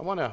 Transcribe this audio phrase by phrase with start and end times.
[0.00, 0.32] I want to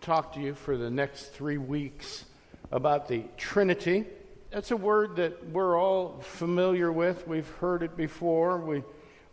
[0.00, 2.24] talk to you for the next three weeks
[2.72, 4.06] about the Trinity.
[4.50, 7.28] That's a word that we're all familiar with.
[7.28, 8.56] We've heard it before.
[8.56, 8.84] We,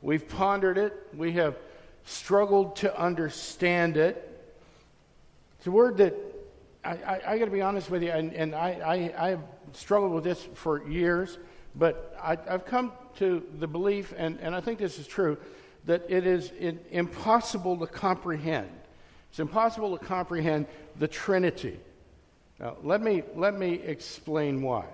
[0.01, 0.93] we've pondered it.
[1.15, 1.55] We have
[2.03, 4.51] struggled to understand it.
[5.59, 6.13] It's a word that
[6.83, 10.11] I, I, I got to be honest with you, and, and I, I, I've struggled
[10.11, 11.37] with this for years,
[11.73, 15.37] but I, I've come to the belief, and, and I think this is true,
[15.85, 16.51] that it is
[16.91, 18.67] impossible to comprehend.
[19.35, 20.65] It's impossible to comprehend
[20.97, 21.77] the Trinity.
[22.57, 24.85] Now, let me, let me explain why.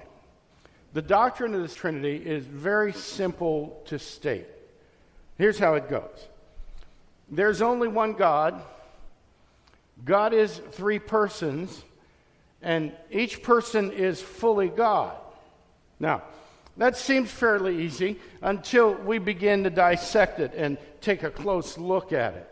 [0.93, 4.47] The doctrine of the Trinity is very simple to state.
[5.37, 6.27] Here's how it goes
[7.29, 8.59] there's only one God,
[10.03, 11.83] God is three persons,
[12.63, 15.15] and each person is fully God.
[15.99, 16.23] Now,
[16.77, 22.11] that seems fairly easy until we begin to dissect it and take a close look
[22.11, 22.50] at it.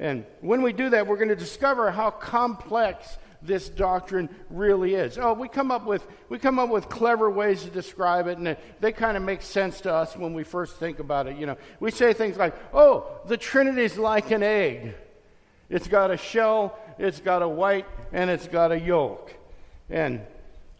[0.00, 5.18] And when we do that, we're going to discover how complex this doctrine really is.
[5.18, 8.56] Oh, we come up with we come up with clever ways to describe it, and
[8.80, 11.36] they, kind of make sense to us when we first think about it.
[11.36, 14.94] You know, we say things like, "Oh, the Trinity is like an egg.
[15.68, 19.34] It's got a shell, it's got a white, and it's got a yolk."
[19.90, 20.20] And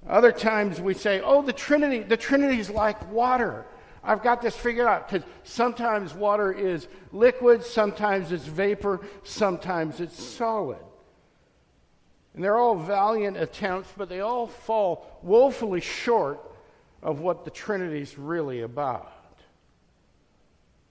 [0.08, 3.66] other times we say, "Oh, the Trinity, the Trinity is like water."
[4.02, 10.22] I've got this figured out because sometimes water is liquid, sometimes it's vapor, sometimes it's
[10.22, 10.78] solid.
[12.34, 16.40] And they're all valiant attempts, but they all fall woefully short
[17.02, 19.12] of what the Trinity is really about.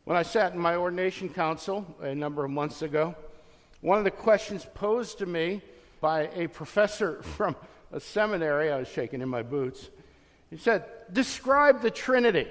[0.03, 3.15] When I sat in my ordination council a number of months ago,
[3.81, 5.61] one of the questions posed to me
[6.01, 7.55] by a professor from
[7.91, 9.89] a seminary, I was shaking in my boots,
[10.49, 12.47] he said, Describe the Trinity.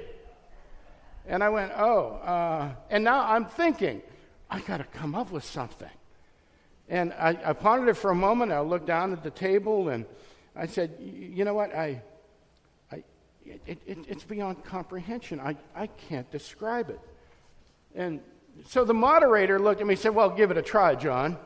[1.28, 4.02] And I went, Oh, uh, and now I'm thinking,
[4.50, 5.90] I got to come up with something.
[6.88, 8.50] And I, I pondered it for a moment.
[8.50, 10.06] I looked down at the table and
[10.56, 11.74] I said, You know what?
[11.74, 12.00] I,
[12.90, 13.02] I,
[13.44, 15.38] it, it, it's beyond comprehension.
[15.38, 17.00] I, I can't describe it.
[17.94, 18.20] And
[18.66, 21.36] so the moderator looked at me and said, Well, give it a try, John.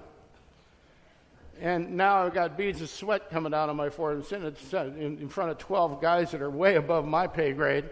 [1.60, 4.24] And now I've got beads of sweat coming out on my forehead.
[4.32, 7.84] I'm sitting in front of 12 guys that are way above my pay grade.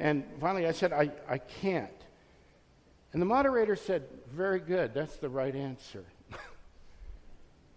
[0.00, 1.92] And finally I said, I, I can't.
[3.12, 4.94] And the moderator said, Very good.
[4.94, 6.04] That's the right answer.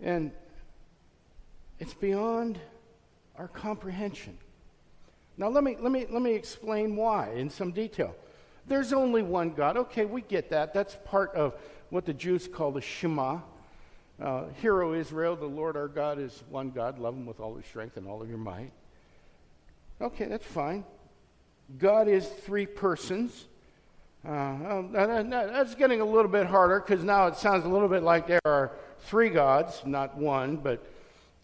[0.01, 0.31] And
[1.79, 2.59] it's beyond
[3.37, 4.37] our comprehension.
[5.37, 8.13] Now, let me, let, me, let me explain why in some detail.
[8.67, 9.77] There's only one God.
[9.77, 10.73] Okay, we get that.
[10.73, 11.55] That's part of
[11.89, 13.39] what the Jews call the Shema.
[14.21, 16.99] Uh, Hear, O Israel, the Lord our God is one God.
[16.99, 18.71] Love him with all your strength and all of your might.
[20.01, 20.83] Okay, that's fine.
[21.77, 23.45] God is three persons.
[24.27, 28.27] Uh, that's getting a little bit harder because now it sounds a little bit like
[28.27, 30.85] there are three gods, not one, but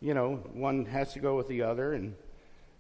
[0.02, 1.94] you know, one has to go with the other.
[1.94, 2.16] And,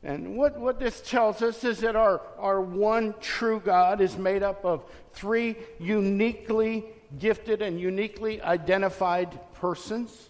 [0.04, 4.42] and what, what this tells us is that our, our one true God is made
[4.42, 6.86] up of three uniquely
[7.18, 10.30] gifted and uniquely identified persons.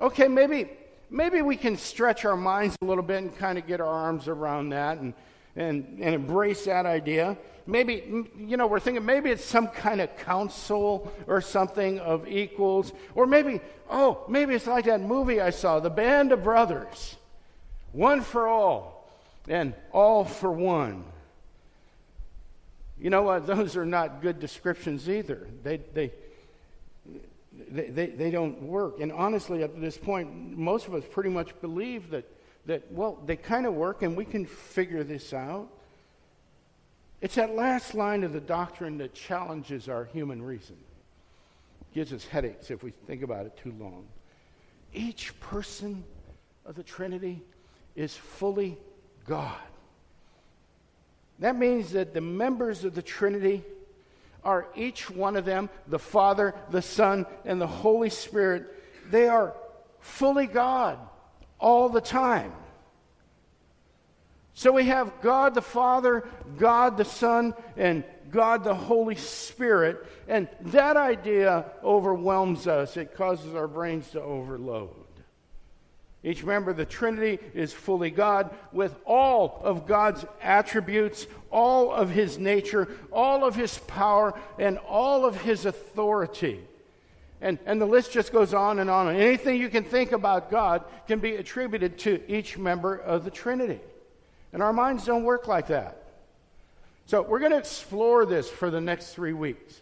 [0.00, 0.70] Okay, maybe,
[1.10, 4.28] maybe we can stretch our minds a little bit and kind of get our arms
[4.28, 5.12] around that and,
[5.56, 7.36] and, and embrace that idea.
[7.66, 12.92] Maybe, you know, we're thinking maybe it's some kind of council or something of equals.
[13.14, 17.16] Or maybe, oh, maybe it's like that movie I saw, The Band of Brothers.
[17.92, 19.08] One for all
[19.48, 21.04] and all for one.
[22.98, 23.46] You know what?
[23.46, 25.46] Those are not good descriptions either.
[25.62, 26.12] They, they,
[27.70, 29.00] they, they, they don't work.
[29.00, 32.24] And honestly, at this point, most of us pretty much believe that,
[32.66, 35.68] that well, they kind of work and we can figure this out.
[37.20, 40.76] It's that last line of the doctrine that challenges our human reason.
[41.94, 44.06] gives us headaches if we think about it too long.
[44.92, 46.04] Each person
[46.64, 47.42] of the Trinity
[47.94, 48.78] is fully
[49.26, 49.56] God.
[51.38, 53.64] That means that the members of the Trinity
[54.44, 58.66] are each one of them, the Father, the Son, and the Holy Spirit,
[59.10, 59.54] they are
[60.00, 60.98] fully God
[61.62, 62.52] all the time.
[64.52, 66.28] So we have God the Father,
[66.58, 70.04] God the Son, and God the Holy Spirit.
[70.28, 74.90] And that idea overwhelms us, it causes our brains to overload.
[76.24, 82.10] Each member of the Trinity is fully God with all of God's attributes, all of
[82.10, 86.60] his nature, all of his power, and all of his authority.
[87.42, 89.14] And, and the list just goes on and on.
[89.14, 93.80] Anything you can think about God can be attributed to each member of the Trinity.
[94.52, 96.04] And our minds don't work like that.
[97.06, 99.80] So we're going to explore this for the next three weeks.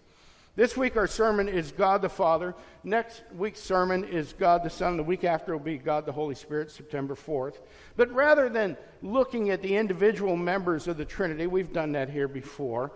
[0.57, 2.55] This week, our sermon is God the Father.
[2.83, 4.97] Next week's sermon is God the Son.
[4.97, 7.57] The week after will be God the Holy Spirit, September 4th.
[7.95, 12.27] But rather than looking at the individual members of the Trinity, we've done that here
[12.27, 12.91] before,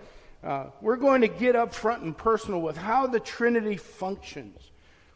[0.45, 4.61] uh, we're going to get up front and personal with how the Trinity functions.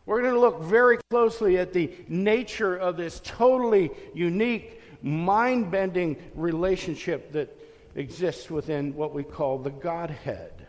[0.06, 6.16] We're going to look very closely at the nature of this totally unique, mind bending
[6.34, 7.54] relationship that
[7.94, 10.66] exists within what we call the Godhead.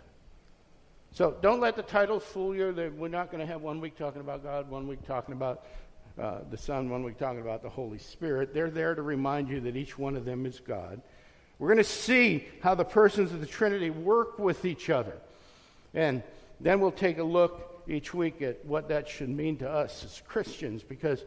[1.13, 2.93] So don't let the titles fool you.
[2.97, 5.65] We're not going to have one week talking about God, one week talking about
[6.21, 8.53] uh, the Son, one week talking about the Holy Spirit.
[8.53, 11.01] They're there to remind you that each one of them is God.
[11.59, 15.17] We're going to see how the persons of the Trinity work with each other.
[15.93, 16.23] And
[16.61, 20.21] then we'll take a look each week at what that should mean to us as
[20.25, 21.23] Christians because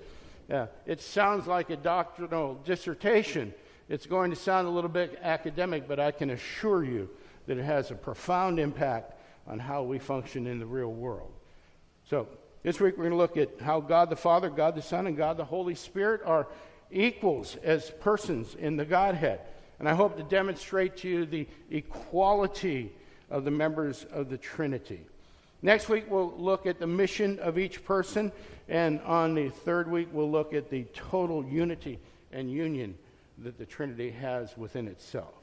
[0.50, 3.52] uh, it sounds like a doctrinal dissertation.
[3.88, 7.10] It's going to sound a little bit academic, but I can assure you
[7.46, 9.14] that it has a profound impact
[9.46, 11.32] on how we function in the real world.
[12.08, 12.28] So,
[12.62, 15.16] this week we're going to look at how God the Father, God the Son, and
[15.16, 16.46] God the Holy Spirit are
[16.92, 19.40] equals as persons in the Godhead.
[19.82, 22.92] And I hope to demonstrate to you the equality
[23.28, 25.00] of the members of the Trinity.
[25.60, 28.30] Next week, we'll look at the mission of each person.
[28.68, 31.98] And on the third week, we'll look at the total unity
[32.30, 32.94] and union
[33.38, 35.34] that the Trinity has within itself.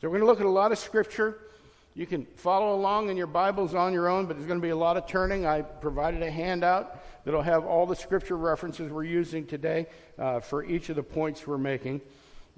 [0.00, 1.36] So, we're going to look at a lot of scripture.
[1.94, 4.70] You can follow along in your Bibles on your own, but there's going to be
[4.70, 5.44] a lot of turning.
[5.44, 9.88] I provided a handout that'll have all the scripture references we're using today
[10.18, 12.00] uh, for each of the points we're making.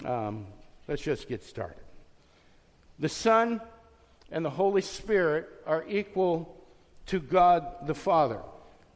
[0.04, 0.46] Um,
[0.90, 1.84] Let's just get started.
[2.98, 3.60] The Son
[4.32, 6.60] and the Holy Spirit are equal
[7.06, 8.40] to God the Father.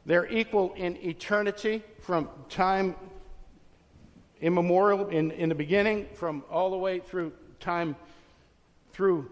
[0.05, 2.95] They're equal in eternity from time
[4.41, 7.31] immemorial, in, in the beginning, from all the way through
[7.61, 7.95] time,
[8.91, 9.31] through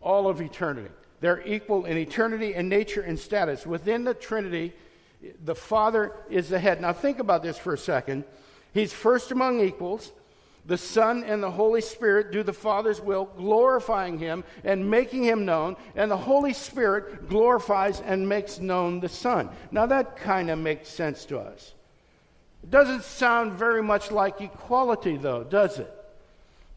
[0.00, 0.90] all of eternity.
[1.18, 3.66] They're equal in eternity and nature and status.
[3.66, 4.74] Within the Trinity,
[5.44, 6.80] the Father is the head.
[6.80, 8.22] Now, think about this for a second.
[8.72, 10.12] He's first among equals
[10.68, 15.46] the Son and the Holy Spirit do the Father's will, glorifying Him and making Him
[15.46, 19.48] known, and the Holy Spirit glorifies and makes known the Son.
[19.72, 21.72] Now, that kind of makes sense to us.
[22.62, 25.90] It doesn't sound very much like equality, though, does it?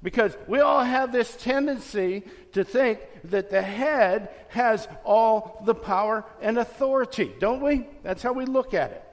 [0.01, 2.23] Because we all have this tendency
[2.53, 7.85] to think that the head has all the power and authority, don't we?
[8.03, 9.03] That's how we look at it.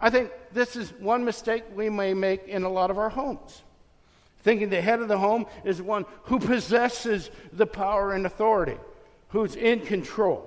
[0.00, 3.62] I think this is one mistake we may make in a lot of our homes
[4.42, 8.76] thinking the head of the home is one who possesses the power and authority,
[9.28, 10.46] who's in control.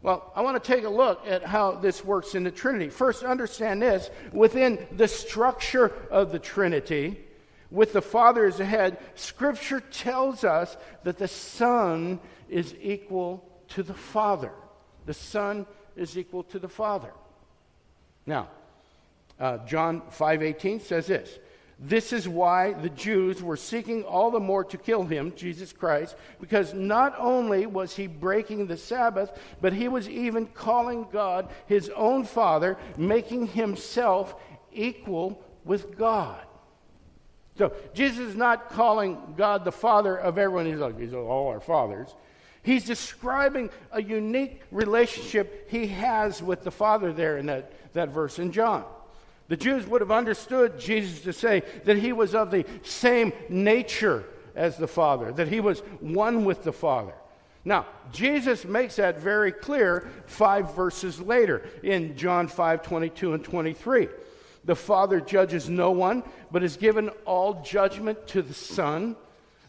[0.00, 2.88] Well, I want to take a look at how this works in the Trinity.
[2.88, 7.18] First, understand this within the structure of the Trinity,
[7.70, 13.82] with the Father as the head, Scripture tells us that the Son is equal to
[13.82, 14.52] the Father.
[15.06, 17.12] The Son is equal to the Father.
[18.24, 18.48] Now,
[19.40, 21.38] uh, John 5:18 says this
[21.78, 26.16] this is why the Jews were seeking all the more to kill him, Jesus Christ,
[26.40, 29.30] because not only was he breaking the Sabbath,
[29.60, 34.34] but he was even calling God his own Father, making himself
[34.72, 36.40] equal with God.
[37.56, 40.66] So Jesus is not calling God the Father of everyone.
[40.66, 42.12] He's like, he's all our fathers.
[42.62, 48.40] He's describing a unique relationship he has with the Father there in that, that verse
[48.40, 48.84] in John.
[49.48, 54.24] The Jews would have understood Jesus to say that he was of the same nature
[54.54, 57.14] as the Father, that he was one with the Father.
[57.64, 64.08] Now, Jesus makes that very clear five verses later in John 5 22 and 23.
[64.64, 69.16] The Father judges no one, but has given all judgment to the Son,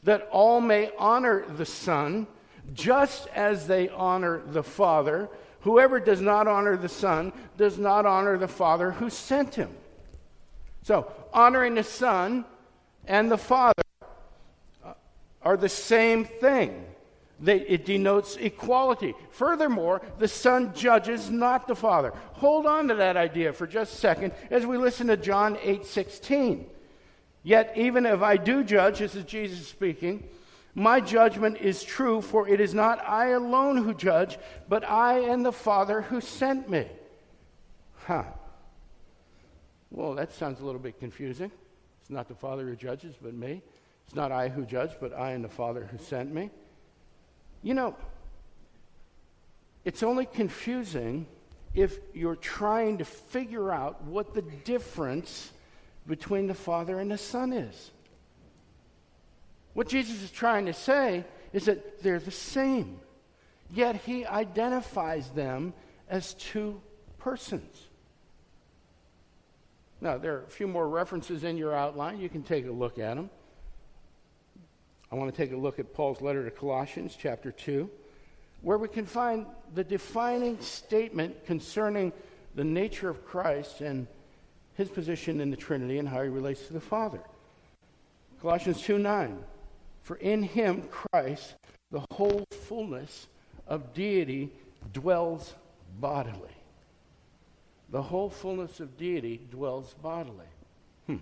[0.04, 2.28] that all may honor the Son,
[2.74, 5.30] just as they honor the Father.
[5.62, 9.70] Whoever does not honor the Son does not honor the Father who sent him.
[10.84, 12.46] So, honoring the Son
[13.06, 13.84] and the Father
[14.86, 14.94] uh,
[15.42, 16.86] are the same thing.
[17.42, 19.14] They, it denotes equality.
[19.32, 22.14] Furthermore, the Son judges not the Father.
[22.34, 25.86] Hold on to that idea for just a second as we listen to John 8
[25.86, 26.66] 16.
[27.44, 30.28] Yet, even if I do judge, this is Jesus speaking,
[30.76, 35.46] my judgment is true, for it is not I alone who judge, but I and
[35.46, 36.88] the Father who sent me.
[38.06, 38.24] Huh.
[39.92, 41.52] Well, that sounds a little bit confusing.
[42.02, 43.62] It's not the Father who judges, but me.
[44.06, 46.50] It's not I who judge, but I and the Father who sent me.
[47.62, 47.96] You know,
[49.86, 51.26] it's only confusing
[51.74, 55.52] if you're trying to figure out what the difference
[56.08, 57.92] between the Father and the Son is.
[59.74, 63.00] What Jesus is trying to say is that they're the same.
[63.72, 65.74] yet he identifies them
[66.10, 66.82] as two
[67.20, 67.88] persons.
[70.02, 72.20] Now, there are a few more references in your outline.
[72.20, 73.30] You can take a look at them.
[75.12, 77.90] I want to take a look at Paul's letter to Colossians, chapter 2,
[78.62, 82.14] where we can find the defining statement concerning
[82.56, 84.08] the nature of Christ and
[84.76, 87.20] his position in the Trinity and how he relates to the Father.
[88.42, 89.38] Colossians 2 9.
[90.04, 91.56] For in him, Christ,
[91.92, 93.28] the whole fullness
[93.68, 94.52] of deity
[94.94, 95.54] dwells
[96.00, 96.50] bodily.
[97.92, 100.46] The whole fullness of deity dwells bodily.
[101.08, 101.18] Hmm.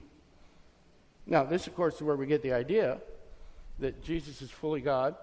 [1.26, 3.00] Now, this, of course, is where we get the idea
[3.80, 5.16] that Jesus is fully God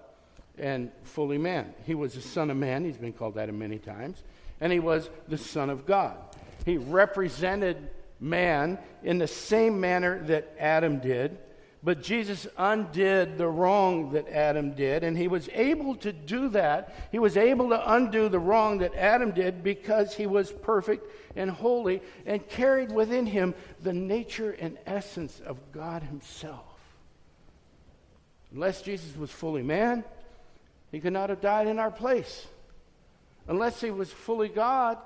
[0.57, 1.73] and fully man.
[1.85, 4.23] He was the Son of Man, he's been called that many times,
[4.61, 6.17] and he was the Son of God.
[6.65, 11.37] He represented man in the same manner that Adam did
[11.85, 16.95] but Jesus undid the wrong that Adam did, and he was able to do that.
[17.11, 21.51] He was able to undo the wrong that Adam did because he was perfect and
[21.51, 26.65] holy and carried within him the nature and essence of God himself.
[28.51, 30.03] Unless Jesus was fully man,
[30.91, 32.47] he could not have died in our place.
[33.47, 34.97] Unless he was fully God,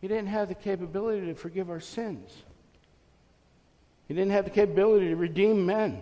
[0.00, 2.30] he didn't have the capability to forgive our sins.
[4.08, 6.00] He didn't have the capability to redeem men.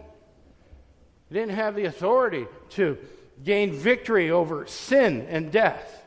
[1.29, 2.99] He didn't have the authority to
[3.45, 6.00] gain victory over sin and death.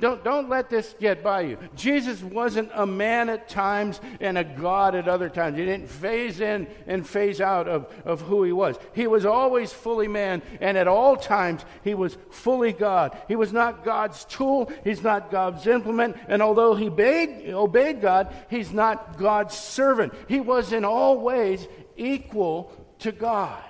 [0.00, 1.58] Don't, don't let this get by you.
[1.76, 5.56] Jesus wasn't a man at times and a God at other times.
[5.56, 8.76] He didn't phase in and phase out of, of who he was.
[8.94, 13.16] He was always fully man, and at all times he was fully God.
[13.28, 18.34] He was not God's tool, he's not God's implement, and although he obeyed, obeyed God,
[18.50, 20.14] he's not God's servant.
[20.26, 23.62] He was in all ways equal to God.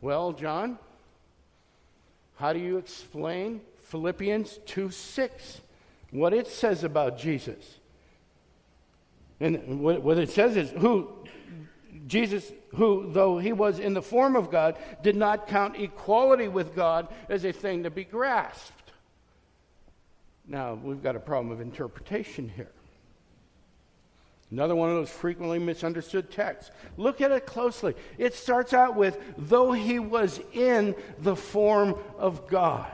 [0.00, 0.78] Well, John,
[2.38, 5.60] how do you explain Philippians 2 6?
[6.10, 7.78] What it says about Jesus.
[9.40, 11.08] And what it says is, who
[12.06, 16.74] Jesus, who, though he was in the form of God, did not count equality with
[16.74, 18.92] God as a thing to be grasped.
[20.46, 22.70] Now, we've got a problem of interpretation here.
[24.50, 26.70] Another one of those frequently misunderstood texts.
[26.96, 27.94] Look at it closely.
[28.16, 32.90] It starts out with, though he was in the form of God.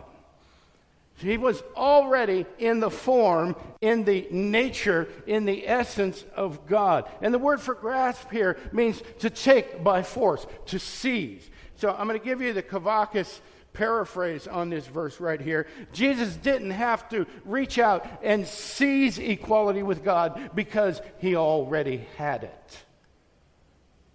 [1.17, 7.09] He was already in the form, in the nature, in the essence of God.
[7.23, 11.49] And the word for grasp here means to take by force, to seize.
[11.77, 13.39] So I'm going to give you the Kavakis
[13.75, 15.67] paraphrase on this verse right here.
[15.93, 22.45] Jesus didn't have to reach out and seize equality with God because he already had
[22.45, 22.79] it.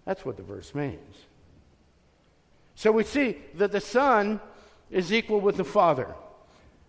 [0.04, 1.16] That's what the verse means.
[2.74, 4.40] So we see that the Son
[4.90, 6.14] is equal with the Father.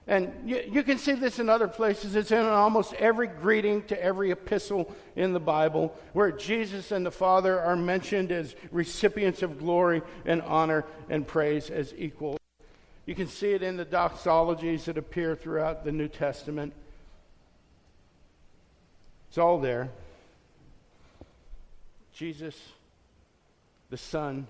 [0.08, 2.16] And you, you, can see this in other places.
[2.16, 7.12] It's in almost every greeting to every epistle in the Bible where Jesus and the
[7.12, 12.41] Father are mentioned as recipients of glory and honor and praise as equal.
[13.12, 16.72] You can see it in the doxologies that appear throughout the New Testament.
[19.28, 19.90] It's all there.
[22.14, 22.58] Jesus,
[23.90, 24.48] the Son,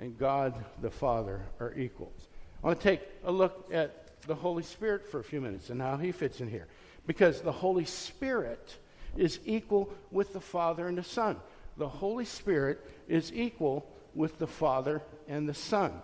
[0.00, 2.26] and God the Father are equals.
[2.64, 5.80] I want to take a look at the Holy Spirit for a few minutes and
[5.80, 6.66] how he fits in here.
[7.06, 8.78] Because the Holy Spirit
[9.16, 11.36] is equal with the Father and the Son.
[11.76, 16.02] The Holy Spirit is equal with the Father and the Son.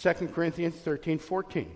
[0.00, 1.70] 2 Corinthians 13 14.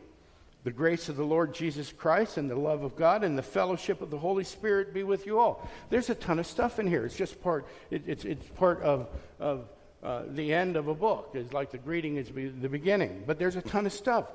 [0.63, 4.03] The grace of the Lord Jesus Christ and the love of God and the fellowship
[4.03, 5.67] of the Holy Spirit be with you all.
[5.89, 7.07] There's a ton of stuff in here.
[7.07, 9.09] It's just part, it, it's, it's part of,
[9.39, 9.69] of
[10.03, 11.31] uh, the end of a book.
[11.33, 13.25] It's like the greeting is the beginning.
[13.27, 14.27] But there's a ton of stuff.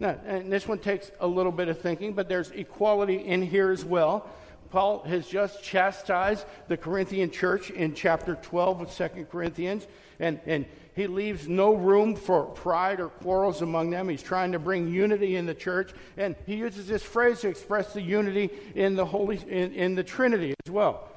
[0.00, 3.70] Now, and this one takes a little bit of thinking, but there's equality in here
[3.70, 4.26] as well.
[4.70, 9.86] Paul has just chastised the Corinthian church in chapter 12 of 2 Corinthians.
[10.18, 14.08] And, and he leaves no room for pride or quarrels among them.
[14.08, 15.92] He's trying to bring unity in the church.
[16.16, 20.02] And he uses this phrase to express the unity in the Holy in, in the
[20.02, 21.10] Trinity as well.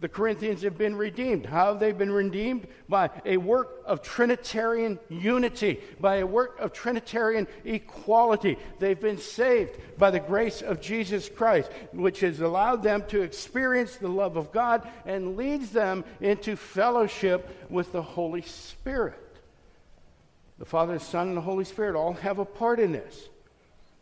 [0.00, 1.44] The Corinthians have been redeemed.
[1.44, 2.66] How have they been redeemed?
[2.88, 8.58] By a work of Trinitarian unity, by a work of Trinitarian equality.
[8.78, 13.96] They've been saved by the grace of Jesus Christ, which has allowed them to experience
[13.96, 19.25] the love of God and leads them into fellowship with the Holy Spirit.
[20.58, 23.28] The Father, the Son, and the Holy Spirit all have a part in this.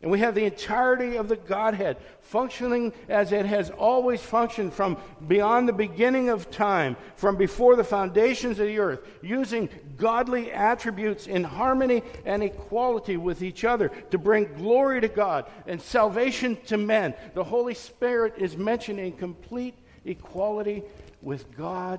[0.05, 4.99] And we have the entirety of the Godhead functioning as it has always functioned from
[5.27, 11.27] beyond the beginning of time, from before the foundations of the earth, using godly attributes
[11.27, 16.77] in harmony and equality with each other to bring glory to God and salvation to
[16.77, 17.15] men.
[17.33, 20.83] The Holy Spirit is mentioned in complete equality
[21.23, 21.99] with God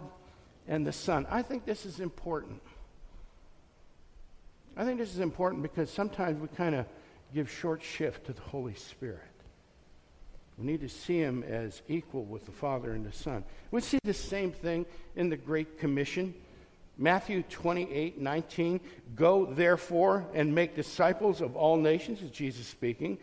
[0.67, 1.25] and the Son.
[1.31, 2.61] I think this is important.
[4.77, 6.85] I think this is important because sometimes we kind of
[7.33, 9.21] give short shift to the Holy Spirit.
[10.57, 13.43] We need to see him as equal with the Father and the Son.
[13.71, 16.33] We see the same thing in the Great Commission.
[16.97, 18.79] Matthew 28 19.
[19.15, 23.17] Go therefore and make disciples of all nations, is Jesus speaking,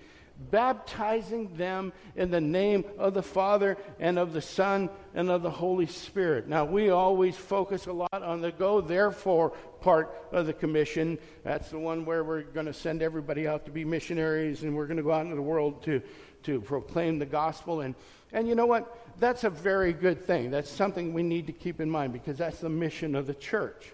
[0.51, 5.51] baptizing them in the name of the Father and of the Son and of the
[5.51, 6.49] Holy Spirit.
[6.49, 11.19] Now, we always focus a lot on the go therefore part of the commission.
[11.45, 14.87] That's the one where we're going to send everybody out to be missionaries and we're
[14.87, 16.01] going to go out into the world to,
[16.45, 17.81] to proclaim the gospel.
[17.81, 17.95] And,
[18.33, 18.99] and you know what?
[19.19, 20.51] That's a very good thing.
[20.51, 23.93] That's something we need to keep in mind because that's the mission of the church.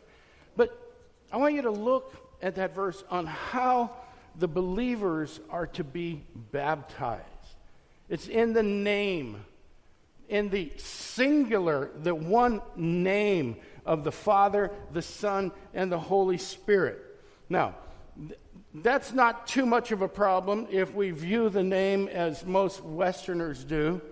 [0.57, 0.79] But
[1.33, 3.91] I want you to look at that verse on how
[4.39, 7.25] the believers are to be baptized.
[8.09, 9.45] It's in the name,
[10.29, 13.57] in the singular, the one name
[13.89, 16.99] of the Father, the Son, and the Holy Spirit.
[17.49, 17.75] Now,
[18.29, 18.39] th-
[18.75, 23.65] that's not too much of a problem if we view the name as most Westerners
[23.65, 24.03] do,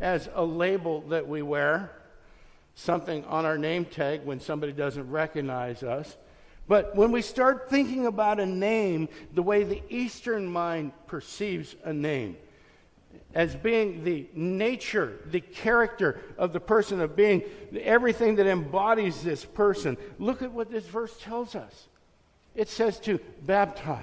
[0.00, 1.92] as a label that we wear,
[2.74, 6.16] something on our name tag when somebody doesn't recognize us.
[6.66, 11.92] But when we start thinking about a name the way the Eastern mind perceives a
[11.92, 12.38] name,
[13.36, 17.42] as being the nature, the character of the person, of being
[17.82, 21.88] everything that embodies this person, look at what this verse tells us.
[22.54, 24.00] It says to baptize.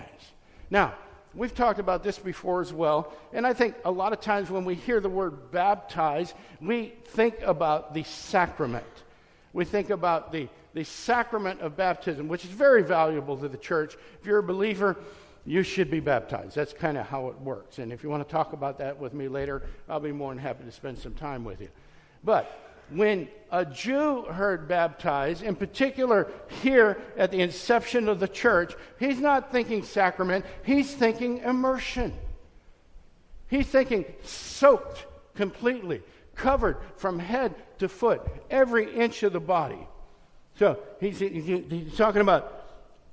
[0.70, 0.94] Now,
[1.34, 4.66] we've talked about this before as well, and I think a lot of times when
[4.66, 8.86] we hear the word baptize, we think about the sacrament.
[9.52, 13.96] We think about the the sacrament of baptism, which is very valuable to the church.
[14.20, 14.98] If you're a believer,
[15.46, 16.56] you should be baptized.
[16.56, 17.80] That's kind of how it works.
[17.80, 20.42] And if you want to talk about that with me later, I'll be more than
[20.42, 21.70] happy to spend some time with you.
[22.24, 28.74] But when a Jew heard baptized, in particular here at the inception of the church,
[29.00, 32.14] he's not thinking sacrament, he's thinking immersion.
[33.50, 36.02] He's thinking soaked completely,
[36.36, 39.88] covered from head to foot, every inch of the body.
[40.58, 42.66] So he's, he's talking about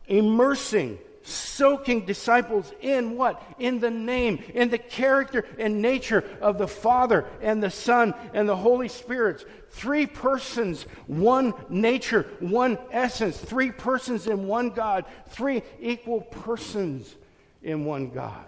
[0.06, 3.42] immersing, soaking disciples in what?
[3.58, 8.48] In the name, in the character and nature of the Father and the Son and
[8.48, 9.46] the Holy Spirit.
[9.70, 13.36] Three persons, one nature, one essence.
[13.38, 15.04] Three persons in one God.
[15.28, 17.14] Three equal persons
[17.62, 18.46] in one God.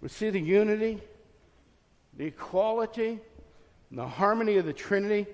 [0.00, 1.00] We see the unity,
[2.16, 3.20] the equality,
[3.92, 5.26] the harmony of the Trinity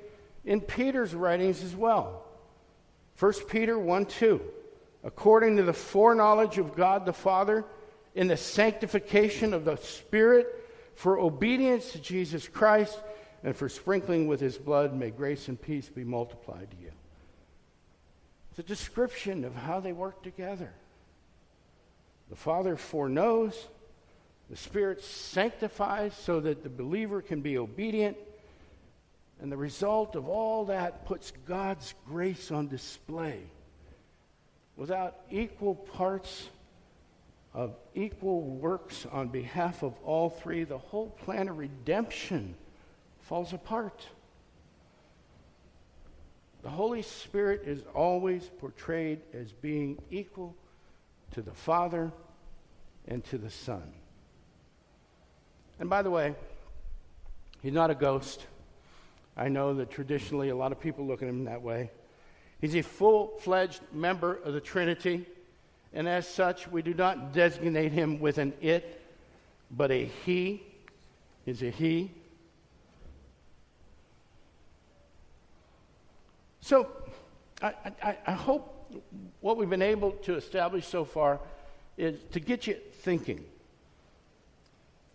[0.44, 2.27] in Peter's writings as well.
[3.18, 4.40] 1 Peter 1 2.
[5.04, 7.64] According to the foreknowledge of God the Father,
[8.14, 10.46] in the sanctification of the Spirit,
[10.94, 12.98] for obedience to Jesus Christ,
[13.44, 16.90] and for sprinkling with his blood, may grace and peace be multiplied to you.
[18.50, 20.72] It's a description of how they work together.
[22.30, 23.68] The Father foreknows,
[24.50, 28.16] the Spirit sanctifies so that the believer can be obedient,
[29.40, 33.40] and the result of all that puts God's grace on display.
[34.76, 36.48] Without equal parts
[37.54, 42.54] of equal works on behalf of all three, the whole plan of redemption
[43.22, 44.06] falls apart.
[46.62, 50.54] The Holy Spirit is always portrayed as being equal
[51.32, 52.12] to the Father
[53.06, 53.92] and to the Son.
[55.78, 56.34] And by the way,
[57.62, 58.44] he's not a ghost.
[59.38, 61.90] I know that traditionally a lot of people look at him that way.
[62.60, 65.24] He's a full fledged member of the Trinity,
[65.94, 69.00] and as such, we do not designate him with an it,
[69.70, 70.62] but a he.
[71.46, 72.10] Is a he.
[76.60, 76.88] So,
[77.62, 77.72] I,
[78.02, 78.92] I, I hope
[79.40, 81.40] what we've been able to establish so far
[81.96, 83.44] is to get you thinking.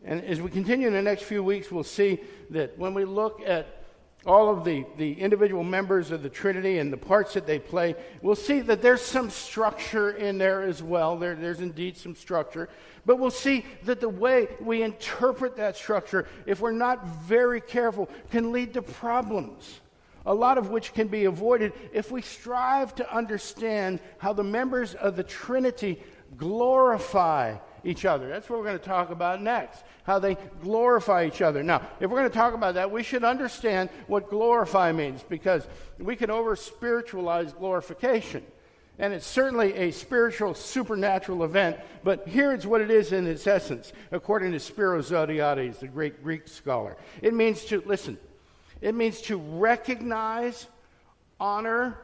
[0.03, 3.41] And as we continue in the next few weeks, we'll see that when we look
[3.45, 3.82] at
[4.25, 7.95] all of the, the individual members of the Trinity and the parts that they play,
[8.21, 11.17] we'll see that there's some structure in there as well.
[11.17, 12.69] There, there's indeed some structure.
[13.05, 18.09] But we'll see that the way we interpret that structure, if we're not very careful,
[18.31, 19.81] can lead to problems.
[20.25, 24.93] A lot of which can be avoided if we strive to understand how the members
[24.93, 26.01] of the Trinity
[26.37, 28.27] glorify each other.
[28.29, 29.83] That's what we're going to talk about next.
[30.03, 31.63] How they glorify each other.
[31.63, 35.67] Now, if we're going to talk about that, we should understand what glorify means because
[35.97, 38.43] we can over spiritualize glorification.
[38.99, 43.91] And it's certainly a spiritual, supernatural event, but here's what it is in its essence,
[44.11, 46.95] according to Spiros Zodhiates, the great Greek scholar.
[47.21, 48.19] It means to, listen,
[48.81, 50.67] it means to recognize,
[51.39, 51.97] honor,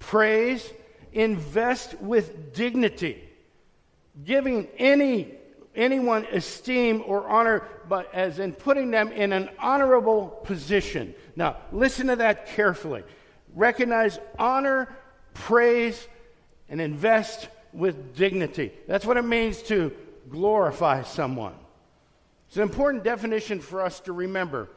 [0.00, 0.70] praise,
[1.12, 3.27] invest with dignity,
[4.24, 5.34] giving any
[5.74, 11.14] anyone esteem or honor, but as in putting them in an honorable position.
[11.36, 13.04] Now, listen to that carefully.
[13.54, 14.88] Recognize, honor,
[15.34, 16.08] praise,
[16.68, 18.72] and invest with dignity.
[18.88, 19.92] That's what it means to
[20.28, 21.54] glorify someone.
[22.48, 24.68] It's an important definition for us to remember.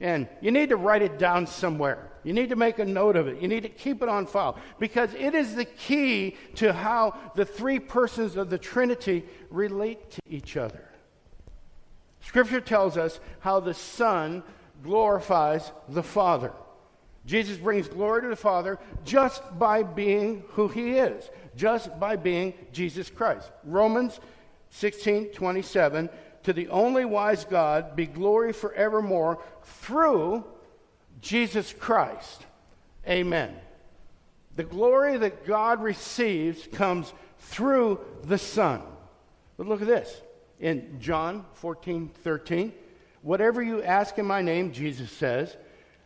[0.00, 2.10] And you need to write it down somewhere.
[2.24, 3.40] You need to make a note of it.
[3.40, 7.44] You need to keep it on file because it is the key to how the
[7.44, 10.90] three persons of the Trinity relate to each other.
[12.20, 14.42] Scripture tells us how the Son
[14.82, 16.52] glorifies the Father.
[17.26, 22.54] Jesus brings glory to the Father just by being who he is, just by being
[22.72, 23.50] Jesus Christ.
[23.64, 24.20] Romans
[24.70, 26.08] 16 27
[26.44, 30.44] to the only wise God be glory forevermore through
[31.20, 32.46] Jesus Christ.
[33.06, 33.54] Amen.
[34.56, 38.82] The glory that God receives comes through the Son.
[39.56, 40.20] But look at this.
[40.58, 42.72] In John 14, 13,
[43.22, 45.56] whatever you ask in my name, Jesus says,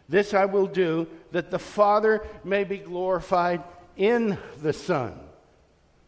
[0.08, 3.62] this I will do, that the Father may be glorified
[3.96, 5.18] in the Son.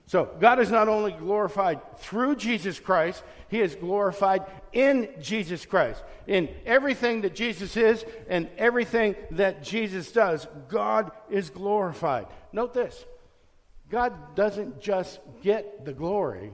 [0.08, 6.02] So, God is not only glorified through Jesus Christ, He is glorified in Jesus Christ.
[6.28, 12.26] In everything that Jesus is and everything that Jesus does, God is glorified.
[12.52, 13.04] Note this
[13.90, 16.52] God doesn't just get the glory,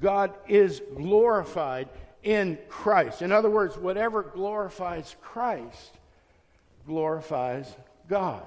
[0.00, 1.88] God is glorified
[2.24, 3.22] in Christ.
[3.22, 5.96] In other words, whatever glorifies Christ
[6.86, 7.72] glorifies
[8.08, 8.46] God.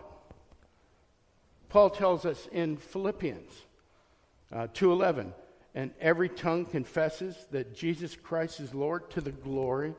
[1.69, 3.51] Paul tells us in Philippians
[4.53, 5.33] uh, 2:11,
[5.75, 9.95] and every tongue confesses that Jesus Christ is Lord to the glory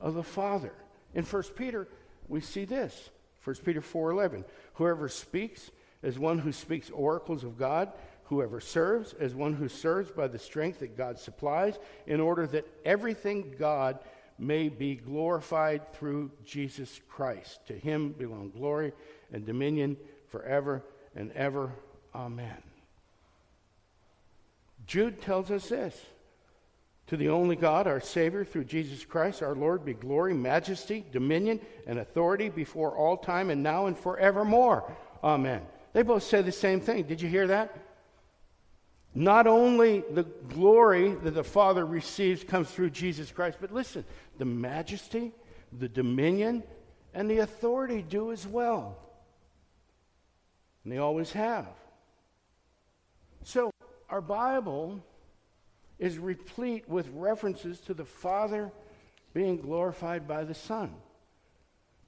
[0.00, 0.72] of the Father.
[1.14, 1.88] In 1 Peter,
[2.28, 3.10] we see this.
[3.44, 5.70] 1 Peter 4:11, whoever speaks
[6.02, 7.92] as one who speaks oracles of God,
[8.24, 12.66] whoever serves as one who serves by the strength that God supplies, in order that
[12.84, 13.98] everything God
[14.38, 17.66] may be glorified through Jesus Christ.
[17.68, 18.92] To him belong glory
[19.32, 19.96] and dominion
[20.28, 20.82] forever
[21.14, 21.72] and ever.
[22.14, 22.73] Amen.
[24.86, 25.98] Jude tells us this
[27.08, 31.60] To the only God, our Savior, through Jesus Christ, our Lord, be glory, majesty, dominion,
[31.86, 34.92] and authority before all time and now and forevermore.
[35.22, 35.62] Amen.
[35.92, 37.04] They both say the same thing.
[37.04, 37.76] Did you hear that?
[39.14, 44.04] Not only the glory that the Father receives comes through Jesus Christ, but listen,
[44.38, 45.32] the majesty,
[45.78, 46.64] the dominion,
[47.14, 48.98] and the authority do as well.
[50.82, 51.68] And they always have.
[53.44, 53.70] So,
[54.14, 55.04] our Bible
[55.98, 58.70] is replete with references to the Father
[59.32, 60.94] being glorified by the Son.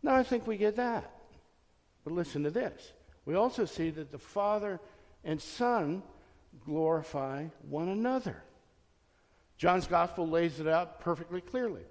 [0.05, 1.11] Now, I think we get that.
[2.05, 2.93] But listen to this.
[3.25, 4.79] We also see that the Father
[5.25, 6.05] and Son
[6.65, 8.41] glorify one another.
[9.59, 11.83] John's gospel lays it out perfectly clearly.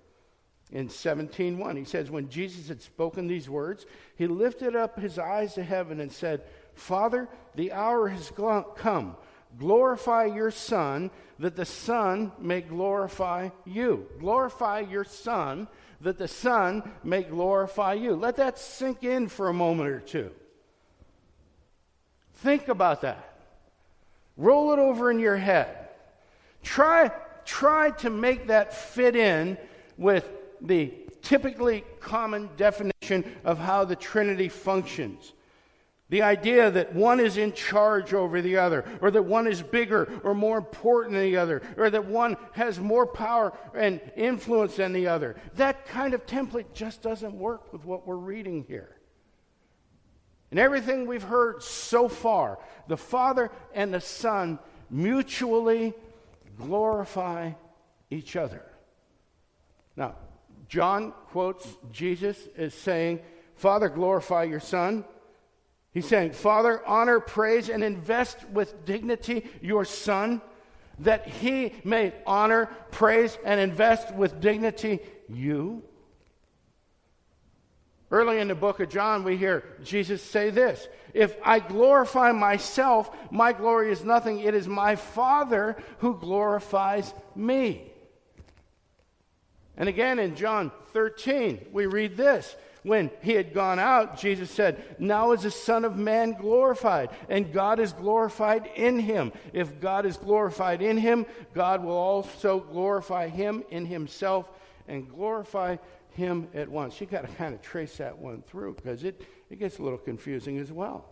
[0.71, 5.55] In 17:1, he says, When Jesus had spoken these words, he lifted up his eyes
[5.55, 8.31] to heaven and said, Father, the hour has
[8.77, 9.17] come.
[9.57, 14.07] Glorify your Son, that the Son may glorify you.
[14.19, 15.67] Glorify your Son,
[16.01, 18.15] that the Son may glorify you.
[18.15, 20.31] Let that sink in for a moment or two.
[22.35, 23.39] Think about that.
[24.37, 25.89] Roll it over in your head.
[26.63, 27.11] Try,
[27.45, 29.57] try to make that fit in
[29.97, 30.27] with
[30.61, 35.33] the typically common definition of how the Trinity functions.
[36.09, 40.07] The idea that one is in charge over the other, or that one is bigger
[40.23, 44.93] or more important than the other, or that one has more power and influence than
[44.93, 45.35] the other.
[45.55, 48.97] That kind of template just doesn't work with what we're reading here.
[50.51, 54.59] And everything we've heard so far, the Father and the Son
[54.91, 55.95] mutually
[56.57, 57.53] glorify
[58.11, 58.63] each other.
[59.95, 60.15] Now,
[60.67, 63.21] John quotes Jesus as saying,
[63.55, 65.03] Father, glorify your Son.
[65.95, 70.41] He's saying, Father, honor, praise, and invest with dignity your Son,
[70.99, 75.83] that he may honor, praise, and invest with dignity you.
[78.11, 83.09] Early in the book of John, we hear Jesus say this If I glorify myself,
[83.31, 84.41] my glory is nothing.
[84.41, 87.89] It is my Father who glorifies me.
[89.77, 92.53] And again in John 13, we read this.
[92.85, 97.51] When he had gone out, Jesus said, Now is the Son of Man glorified, and
[97.51, 99.31] God is glorified in him.
[99.53, 104.47] If God is glorified in him, God will also glorify him in himself
[104.87, 105.77] and glorify
[106.11, 107.01] him at once.
[107.01, 109.19] You've got to kind of trace that one through because it,
[109.49, 111.05] it gets a little confusing as well.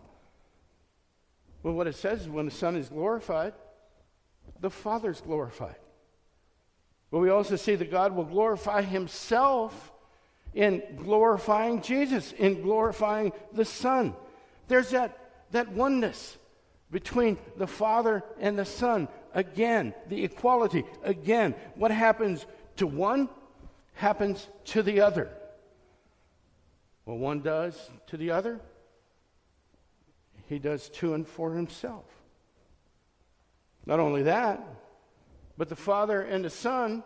[1.64, 3.52] Well, what it says is when the Son is glorified,
[4.60, 5.74] the Father's glorified.
[7.10, 9.90] But we also see that God will glorify himself
[10.54, 14.14] in glorifying Jesus, in glorifying the Son.
[14.68, 15.18] There's that,
[15.50, 16.36] that oneness
[16.90, 19.08] between the Father and the Son.
[19.34, 20.84] Again, the equality.
[21.02, 23.28] Again, what happens to one
[23.94, 25.28] happens to the other.
[27.04, 28.60] What one does to the other,
[30.46, 32.04] he does to and for himself.
[33.86, 34.66] Not only that,
[35.58, 37.02] but the Father and the Son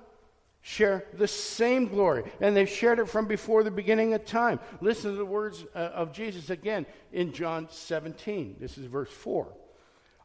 [0.62, 4.60] share the same glory, and they've shared it from before the beginning of time.
[4.80, 8.56] Listen to the words uh, of Jesus again in John 17.
[8.60, 9.46] This is verse 4.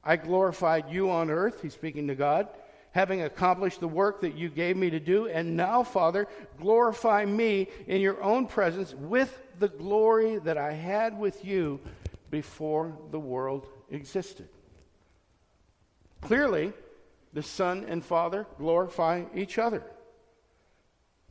[0.04, 2.50] I glorified you on earth, he's speaking to God,
[2.92, 6.28] having accomplished the work that you gave me to do, and now, Father,
[6.60, 11.80] glorify me in your own presence with the glory that I had with you
[12.30, 14.50] before the world existed.
[16.22, 16.74] Clearly,
[17.34, 19.84] the Son and Father glorify each other.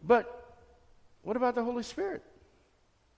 [0.03, 0.59] But
[1.23, 2.23] what about the Holy Spirit?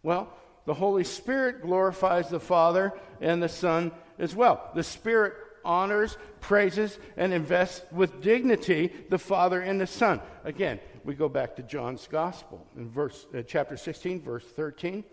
[0.02, 0.32] Well,
[0.66, 4.70] the Holy Spirit glorifies the Father and the Son as well.
[4.74, 10.20] The Spirit honors, praises, and invests with dignity the Father and the Son.
[10.44, 15.04] Again, we go back to John's Gospel in verse, uh, chapter 16, verse 13.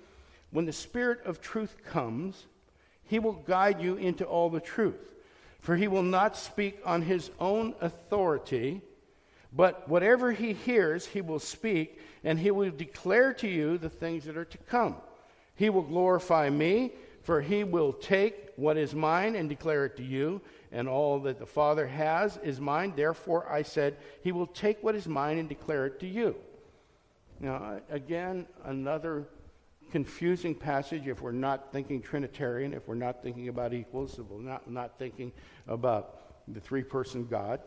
[0.52, 2.48] When the Spirit of truth comes,
[3.04, 5.14] he will guide you into all the truth.
[5.60, 8.82] For he will not speak on his own authority
[9.54, 14.26] but whatever he hears, he will speak, and he will declare to you the things
[14.26, 14.96] that are to come.
[15.56, 20.04] He will glorify me, for he will take what is mine and declare it to
[20.04, 22.94] you, and all that the Father has is mine.
[22.96, 26.36] Therefore, I said, He will take what is mine and declare it to you.
[27.40, 29.28] Now, again, another
[29.92, 34.42] confusing passage if we're not thinking Trinitarian, if we're not thinking about equals, if we're
[34.42, 35.34] not, not thinking
[35.68, 37.60] about the three person God.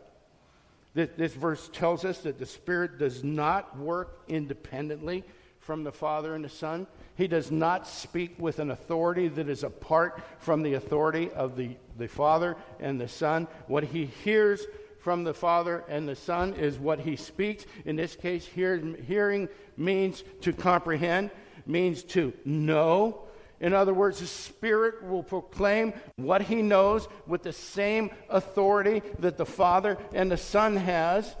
[0.95, 5.23] This, this verse tells us that the Spirit does not work independently
[5.59, 6.87] from the Father and the Son.
[7.15, 11.75] He does not speak with an authority that is apart from the authority of the,
[11.97, 13.47] the Father and the Son.
[13.67, 14.65] What he hears
[14.99, 17.65] from the Father and the Son is what he speaks.
[17.83, 21.29] In this case, hear, hearing means to comprehend,
[21.65, 23.24] means to know,
[23.59, 29.37] in other words, the Spirit will proclaim what he knows with the same authority that
[29.37, 31.35] the Father and the Son has.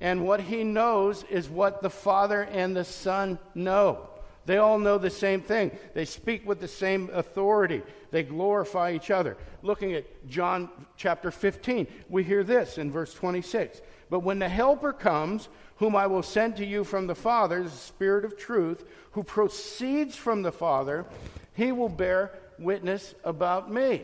[0.00, 4.08] And what he knows is what the Father and the Son know.
[4.46, 5.70] They all know the same thing.
[5.94, 7.82] They speak with the same authority.
[8.10, 9.36] They glorify each other.
[9.62, 13.82] Looking at John chapter 15, we hear this in verse 26.
[14.08, 17.70] But when the Helper comes, whom I will send to you from the Father, the
[17.70, 21.06] Spirit of truth, who proceeds from the Father,
[21.54, 24.02] he will bear witness about me.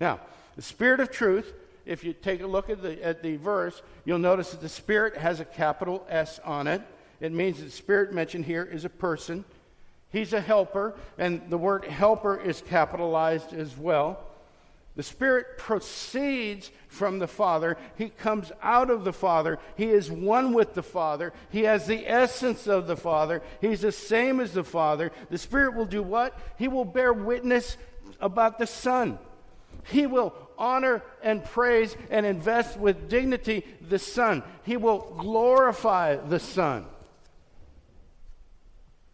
[0.00, 0.20] Now,
[0.56, 1.52] the Spirit of truth,
[1.86, 5.16] if you take a look at the, at the verse, you'll notice that the Spirit
[5.16, 6.82] has a capital S on it.
[7.20, 9.44] It means the Spirit mentioned here is a person.
[10.10, 14.24] He's a helper, and the word helper is capitalized as well.
[14.94, 17.78] The Spirit proceeds from the Father.
[17.96, 19.58] He comes out of the Father.
[19.74, 21.32] He is one with the Father.
[21.50, 23.42] He has the essence of the Father.
[23.60, 25.10] He's the same as the Father.
[25.30, 26.38] The Spirit will do what?
[26.58, 27.78] He will bear witness
[28.20, 29.18] about the Son.
[29.84, 34.42] He will honor and praise and invest with dignity the Son.
[34.64, 36.84] He will glorify the Son.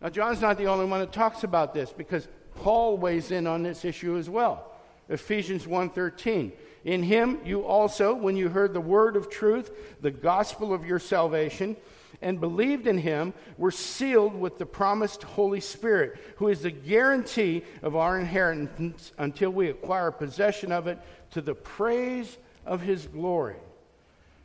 [0.00, 3.62] Now, John's not the only one that talks about this because Paul weighs in on
[3.62, 4.72] this issue as well.
[5.08, 6.52] Ephesians 1:13.
[6.84, 10.98] In him you also when you heard the word of truth, the gospel of your
[10.98, 11.76] salvation,
[12.20, 17.62] and believed in him, were sealed with the promised Holy Spirit, who is the guarantee
[17.82, 20.98] of our inheritance until we acquire possession of it
[21.30, 23.56] to the praise of his glory.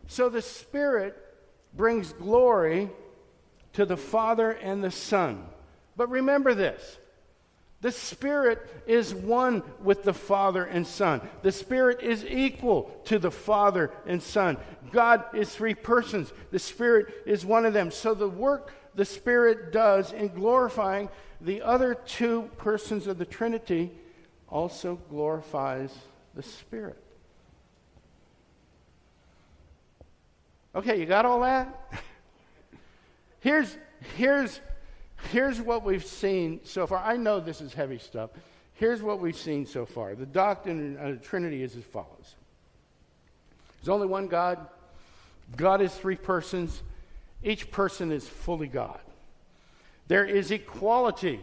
[0.07, 1.15] So the Spirit
[1.73, 2.89] brings glory
[3.73, 5.45] to the Father and the Son.
[5.95, 6.97] But remember this
[7.83, 11.19] The Spirit is one with the Father and Son.
[11.41, 14.55] The Spirit is equal to the Father and Son.
[14.93, 16.31] God is three persons.
[16.51, 17.91] The Spirit is one of them.
[17.91, 21.09] So the work the Spirit does in glorifying
[21.41, 23.91] the other two persons of the Trinity
[24.47, 25.93] also glorifies
[26.35, 27.03] the Spirit.
[30.73, 31.91] Okay, you got all that?
[33.41, 33.77] here's,
[34.15, 34.61] here's
[35.31, 36.99] Here's what we've seen so far.
[36.99, 38.31] I know this is heavy stuff.
[38.73, 40.15] Here's what we've seen so far.
[40.15, 42.35] The doctrine of the Trinity is as follows
[43.79, 44.59] There's only one God.
[45.55, 46.81] God is three persons.
[47.43, 48.99] Each person is fully God.
[50.07, 51.39] There is equality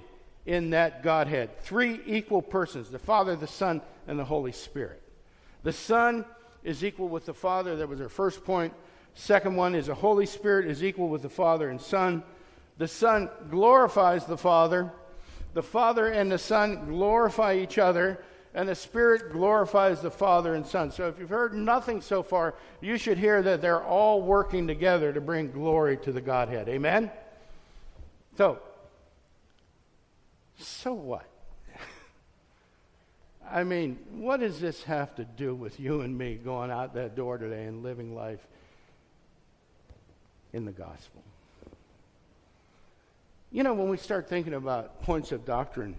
[0.46, 1.58] in that Godhead.
[1.60, 5.02] Three equal persons the Father, the Son, and the Holy Spirit.
[5.62, 6.24] The Son
[6.64, 7.76] is equal with the Father.
[7.76, 8.72] That was our first point.
[9.14, 12.22] Second one is the Holy Spirit is equal with the Father and Son.
[12.80, 14.90] The Son glorifies the Father.
[15.52, 20.66] The Father and the Son glorify each other, and the Spirit glorifies the Father and
[20.66, 20.90] Son.
[20.90, 25.12] So if you've heard nothing so far, you should hear that they're all working together
[25.12, 26.70] to bring glory to the Godhead.
[26.70, 27.10] Amen?
[28.38, 28.60] So,
[30.58, 31.26] so what?
[33.52, 37.14] I mean, what does this have to do with you and me going out that
[37.14, 38.40] door today and living life
[40.54, 41.22] in the gospel?
[43.52, 45.96] You know, when we start thinking about points of doctrine,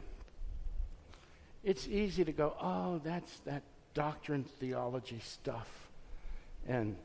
[1.63, 5.67] it's easy to go, oh, that's that doctrine theology stuff.
[6.67, 6.95] And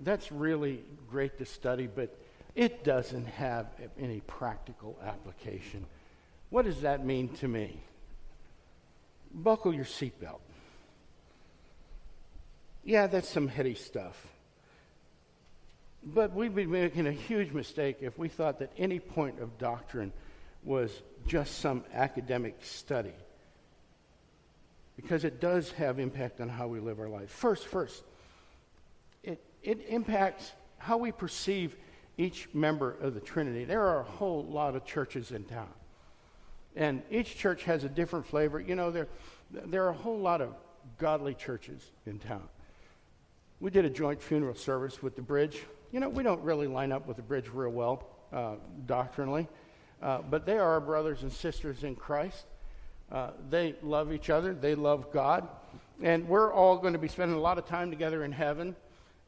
[0.00, 2.16] that's really great to study, but
[2.54, 3.66] it doesn't have
[3.98, 5.84] any practical application.
[6.50, 7.80] What does that mean to me?
[9.34, 10.40] Buckle your seatbelt.
[12.84, 14.16] Yeah, that's some heady stuff.
[16.06, 20.12] But we'd be making a huge mistake if we thought that any point of doctrine
[20.62, 23.12] was just some academic study.
[24.94, 27.28] Because it does have impact on how we live our life.
[27.28, 28.04] First, first,
[29.24, 31.76] it, it impacts how we perceive
[32.16, 33.64] each member of the Trinity.
[33.64, 35.68] There are a whole lot of churches in town.
[36.76, 38.60] And each church has a different flavor.
[38.60, 39.08] You know, there,
[39.50, 40.54] there are a whole lot of
[40.98, 42.48] godly churches in town.
[43.58, 45.64] We did a joint funeral service with the bridge
[45.96, 49.48] you know, we don't really line up with the bridge real well uh, doctrinally,
[50.02, 52.44] uh, but they are our brothers and sisters in Christ.
[53.10, 55.48] Uh, they love each other, they love God,
[56.02, 58.76] and we're all going to be spending a lot of time together in heaven.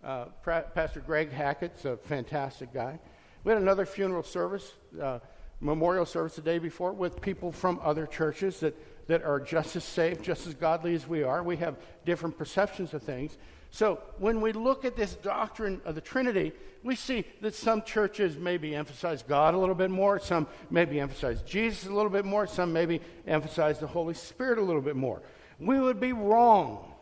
[0.05, 2.99] Uh, Pastor Greg Hackett's a fantastic guy.
[3.45, 5.21] We had another funeral service, uh,
[5.63, 8.77] memorial service the day before, with people from other churches that,
[9.07, 11.43] that are just as saved, just as godly as we are.
[11.43, 13.39] We have different perceptions of things.
[13.71, 16.53] So when we look at this doctrine of the Trinity,
[16.83, 21.43] we see that some churches maybe emphasize God a little bit more, some maybe emphasize
[21.43, 25.21] Jesus a little bit more, some maybe emphasize the Holy Spirit a little bit more.
[25.59, 26.93] We would be wrong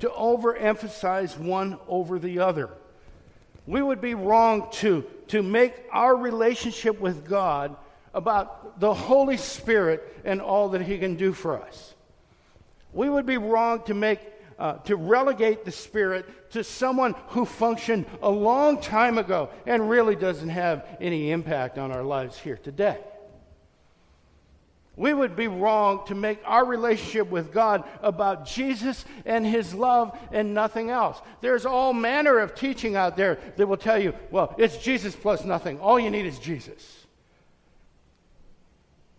[0.00, 2.70] to overemphasize one over the other.
[3.66, 7.76] We would be wrong to, to make our relationship with God
[8.12, 11.94] about the Holy Spirit and all that He can do for us.
[12.92, 14.20] We would be wrong to make
[14.58, 20.16] uh, to relegate the Spirit to someone who functioned a long time ago and really
[20.16, 22.98] doesn't have any impact on our lives here today.
[24.96, 30.16] We would be wrong to make our relationship with God about Jesus and His love
[30.30, 31.20] and nothing else.
[31.40, 35.44] There's all manner of teaching out there that will tell you, well, it's Jesus plus
[35.44, 35.80] nothing.
[35.80, 37.06] All you need is Jesus.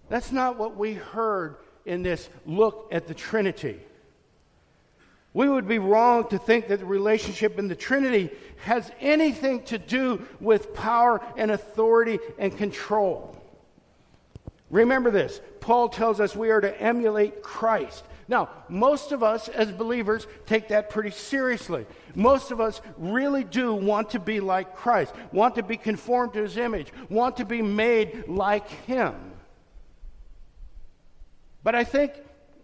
[0.08, 3.82] That's not what we heard in this look at the Trinity.
[5.36, 8.32] We would be wrong to think that the relationship in the Trinity
[8.64, 13.36] has anything to do with power and authority and control.
[14.70, 18.06] Remember this Paul tells us we are to emulate Christ.
[18.30, 21.86] Now, most of us as believers take that pretty seriously.
[22.16, 26.44] Most of us really do want to be like Christ, want to be conformed to
[26.44, 29.16] his image, want to be made like him.
[31.62, 32.14] But I think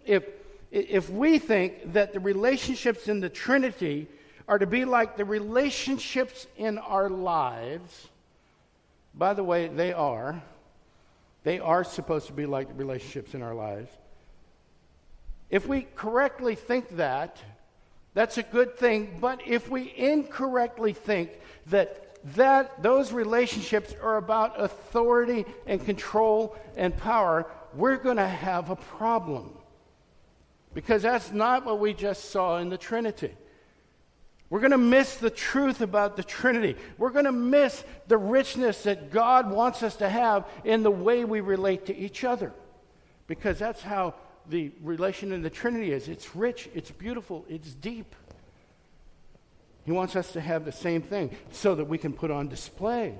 [0.06, 0.24] if
[0.72, 4.08] if we think that the relationships in the Trinity
[4.48, 8.08] are to be like the relationships in our lives,
[9.14, 10.42] by the way, they are.
[11.44, 13.92] They are supposed to be like the relationships in our lives.
[15.50, 17.38] If we correctly think that,
[18.14, 19.18] that's a good thing.
[19.20, 21.32] But if we incorrectly think
[21.68, 28.70] that that those relationships are about authority and control and power, we're going to have
[28.70, 29.52] a problem.
[30.74, 33.32] Because that's not what we just saw in the Trinity.
[34.50, 36.76] We're going to miss the truth about the Trinity.
[36.98, 41.24] We're going to miss the richness that God wants us to have in the way
[41.24, 42.52] we relate to each other.
[43.32, 44.14] because that's how
[44.50, 46.10] the relation in the Trinity is.
[46.10, 48.14] It's rich, it's beautiful, it's deep.
[49.86, 53.16] He wants us to have the same thing so that we can put on display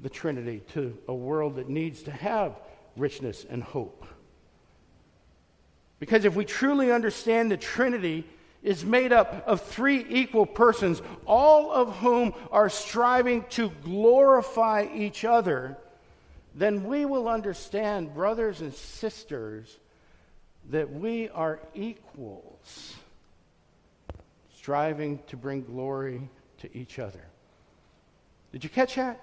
[0.00, 2.56] the Trinity to a world that needs to have
[2.96, 4.04] richness and hope.
[5.98, 8.24] Because if we truly understand the Trinity
[8.62, 15.24] is made up of three equal persons, all of whom are striving to glorify each
[15.24, 15.76] other,
[16.54, 19.78] then we will understand, brothers and sisters,
[20.70, 22.96] that we are equals,
[24.56, 26.28] striving to bring glory
[26.58, 27.24] to each other.
[28.52, 29.22] Did you catch that?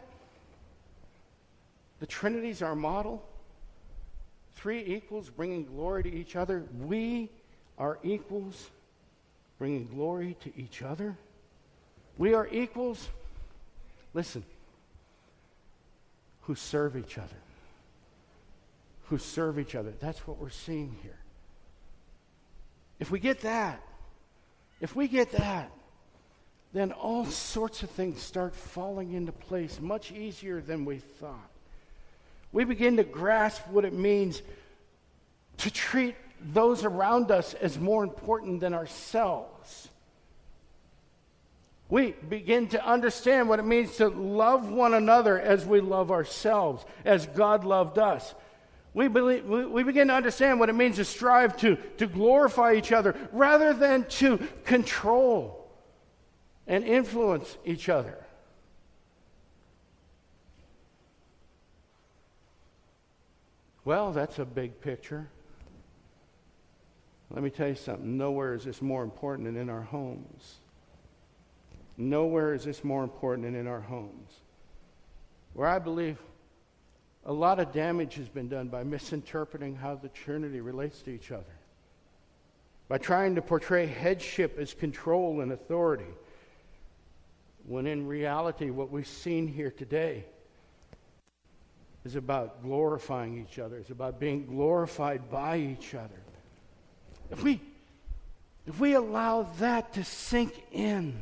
[2.00, 3.24] The Trinity's our model.
[4.56, 6.64] Three equals bringing glory to each other.
[6.80, 7.30] We
[7.78, 8.70] are equals
[9.58, 11.18] bringing glory to each other.
[12.18, 13.10] We are equals,
[14.14, 14.44] listen,
[16.42, 17.36] who serve each other.
[19.06, 19.94] Who serve each other.
[20.00, 21.18] That's what we're seeing here.
[23.00, 23.82] If we get that,
[24.80, 25.72] if we get that,
[26.74, 31.53] then all sorts of things start falling into place much easier than we thought.
[32.54, 34.42] We begin to grasp what it means
[35.58, 39.90] to treat those around us as more important than ourselves.
[41.90, 46.86] We begin to understand what it means to love one another as we love ourselves,
[47.06, 48.34] as God loved us.
[48.94, 52.92] We, believe, we, begin to understand what it means to strive to, to glorify each
[52.92, 55.68] other rather than to control
[56.68, 58.23] and influence each other.
[63.86, 65.28] Well, that's a big picture.
[67.30, 68.18] Let me tell you something.
[68.18, 70.60] Nowhere is this more important than in our homes.
[71.98, 74.32] Nowhere is this more important than in our homes.
[75.54, 76.18] Where I believe
[77.26, 81.32] a lot of damage has been done by misinterpreting how the Trinity relates to each
[81.32, 81.44] other,
[82.88, 86.14] by trying to portray headship as control and authority,
[87.66, 90.26] when in reality, what we've seen here today
[92.06, 96.22] is about glorifying each other, it's about being glorified by each other.
[97.32, 97.62] If we,
[98.68, 101.22] if we allow that to sink in,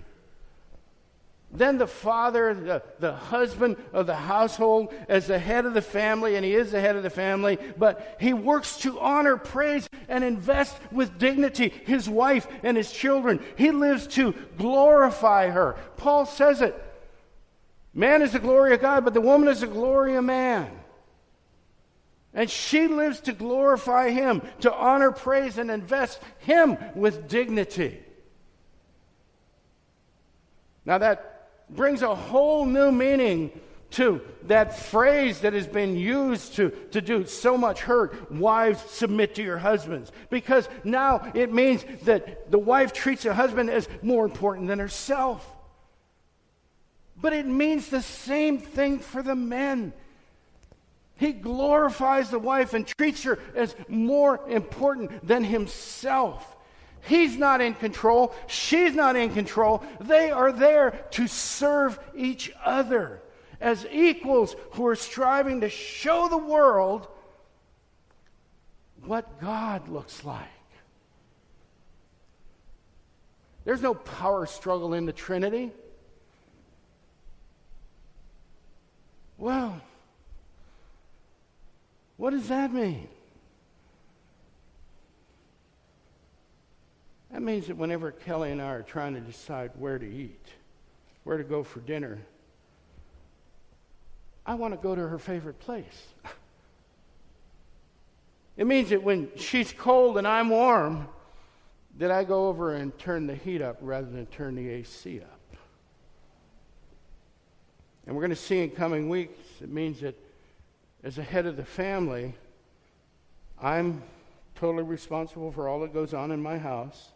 [1.54, 6.36] then the father, the, the husband of the household, as the head of the family,
[6.36, 10.24] and he is the head of the family, but he works to honor, praise, and
[10.24, 13.44] invest with dignity his wife and his children.
[13.58, 15.76] He lives to glorify her.
[15.98, 16.91] Paul says it.
[17.94, 20.72] Man is the glory of God, but the woman is the glory of man.
[22.34, 28.00] And she lives to glorify him, to honor, praise, and invest him with dignity.
[30.86, 33.52] Now, that brings a whole new meaning
[33.92, 39.36] to that phrase that has been used to, to do so much hurt wives submit
[39.36, 44.24] to your husbands because now it means that the wife treats her husband as more
[44.24, 45.46] important than herself
[47.22, 49.94] but it means the same thing for the men
[51.16, 56.58] he glorifies the wife and treats her as more important than himself
[57.04, 58.34] He's not in control.
[58.48, 59.84] She's not in control.
[60.00, 63.22] They are there to serve each other
[63.60, 67.08] as equals who are striving to show the world
[69.04, 70.48] what God looks like.
[73.64, 75.72] There's no power struggle in the Trinity.
[79.42, 79.82] Well,
[82.18, 83.08] what does that mean?
[87.32, 90.46] That means that whenever Kelly and I are trying to decide where to eat,
[91.24, 92.20] where to go for dinner,
[94.46, 96.08] I want to go to her favorite place.
[98.58, 101.08] It means that when she's cold and I'm warm,
[101.98, 105.41] that I go over and turn the heat up rather than turn the AC up.
[108.06, 110.16] And we're going to see in coming weeks, it means that
[111.04, 112.34] as a head of the family,
[113.62, 114.04] I'm
[114.56, 117.10] totally responsible for all that goes on in my house.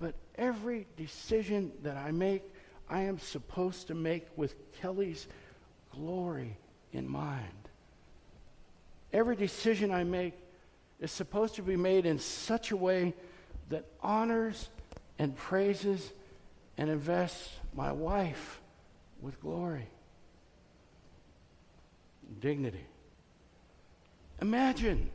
[0.00, 2.42] But every decision that I make,
[2.88, 5.26] I am supposed to make with Kelly's
[5.92, 6.56] glory
[6.92, 7.68] in mind.
[9.12, 10.34] Every decision I make
[11.00, 13.14] is supposed to be made in such a way
[13.68, 14.68] that honors
[15.18, 16.12] and praises
[16.76, 18.59] and invests my wife
[19.20, 19.88] with glory,
[22.40, 22.86] dignity.
[24.40, 25.10] Imagine,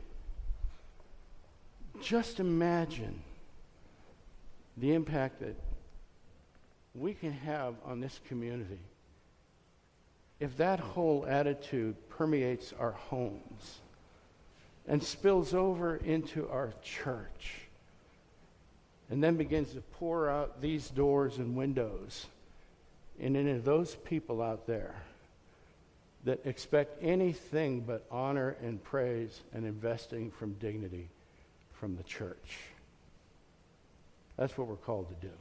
[2.02, 3.22] just imagine
[4.76, 5.56] the impact that
[6.94, 8.78] we can have on this community
[10.38, 13.80] if that whole attitude permeates our homes,
[14.86, 17.66] and spills over into our church
[19.10, 22.26] and then begins to pour out these doors and windows
[23.20, 24.94] and of those people out there
[26.24, 31.08] that expect anything but honor and praise and investing from dignity
[31.72, 32.58] from the church.
[34.36, 35.32] That's what we're called to do.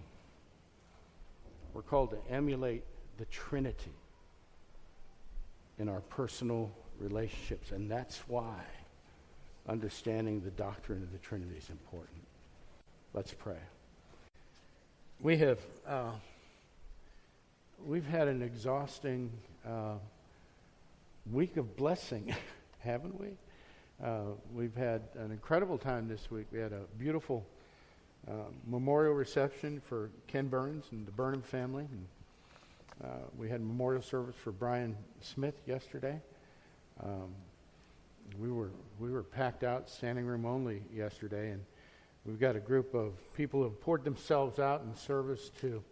[1.74, 2.84] We're called to emulate
[3.18, 3.96] the Trinity
[5.78, 8.56] in our personal relationships, and that's why
[9.68, 12.22] understanding the doctrine of the Trinity is important.
[13.14, 13.58] Let's pray.
[15.20, 16.12] We have uh,
[17.84, 19.32] we've had an exhausting
[19.68, 19.96] uh,
[21.32, 22.34] week of blessing,
[22.80, 23.30] haven't we?
[24.04, 26.46] Uh, we've had an incredible time this week.
[26.52, 27.46] We had a beautiful
[28.28, 28.34] uh,
[28.68, 31.88] memorial reception for Ken Burns and the Burnham family.
[31.90, 32.06] And,
[33.04, 33.08] uh,
[33.38, 36.22] we had memorial service for Brian Smith yesterday.
[37.04, 37.28] Um,
[38.40, 41.62] we were we were packed out, standing room only yesterday, and
[42.26, 45.84] we've got a group of people who have poured themselves out in service to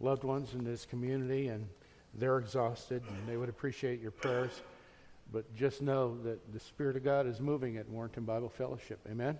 [0.00, 1.66] loved ones in this community, and
[2.14, 4.62] they're exhausted, and they would appreciate your prayers.
[5.32, 9.00] But just know that the Spirit of God is moving at Warrenton Bible Fellowship.
[9.10, 9.38] Amen.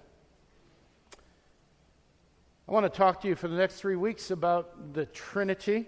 [2.66, 5.86] I want to talk to you for the next three weeks about the Trinity.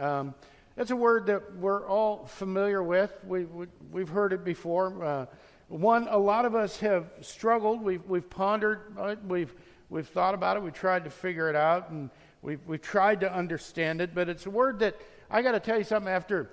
[0.00, 0.34] Um,
[0.74, 3.12] that's a word that we're all familiar with.
[3.26, 5.04] We, we, have heard it before.
[5.04, 5.26] Uh,
[5.68, 7.82] one, a lot of us have struggled.
[7.82, 8.96] We've, we've pondered.
[9.28, 9.54] We've,
[9.90, 10.62] we've thought about it.
[10.62, 12.10] We've tried to figure it out, and
[12.42, 14.14] we've, we've tried to understand it.
[14.14, 14.96] But it's a word that
[15.30, 16.50] I got to tell you something after,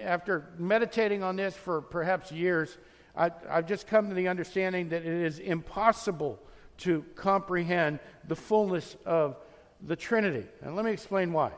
[0.00, 2.76] after meditating on this for perhaps years,
[3.16, 6.38] I, I've just come to the understanding that it is impossible
[6.78, 9.36] to comprehend the fullness of
[9.82, 10.46] the Trinity.
[10.62, 11.52] And let me explain why.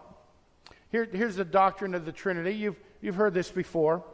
[0.91, 2.53] Here, here's the doctrine of the Trinity.
[2.53, 4.05] You've, you've heard this before.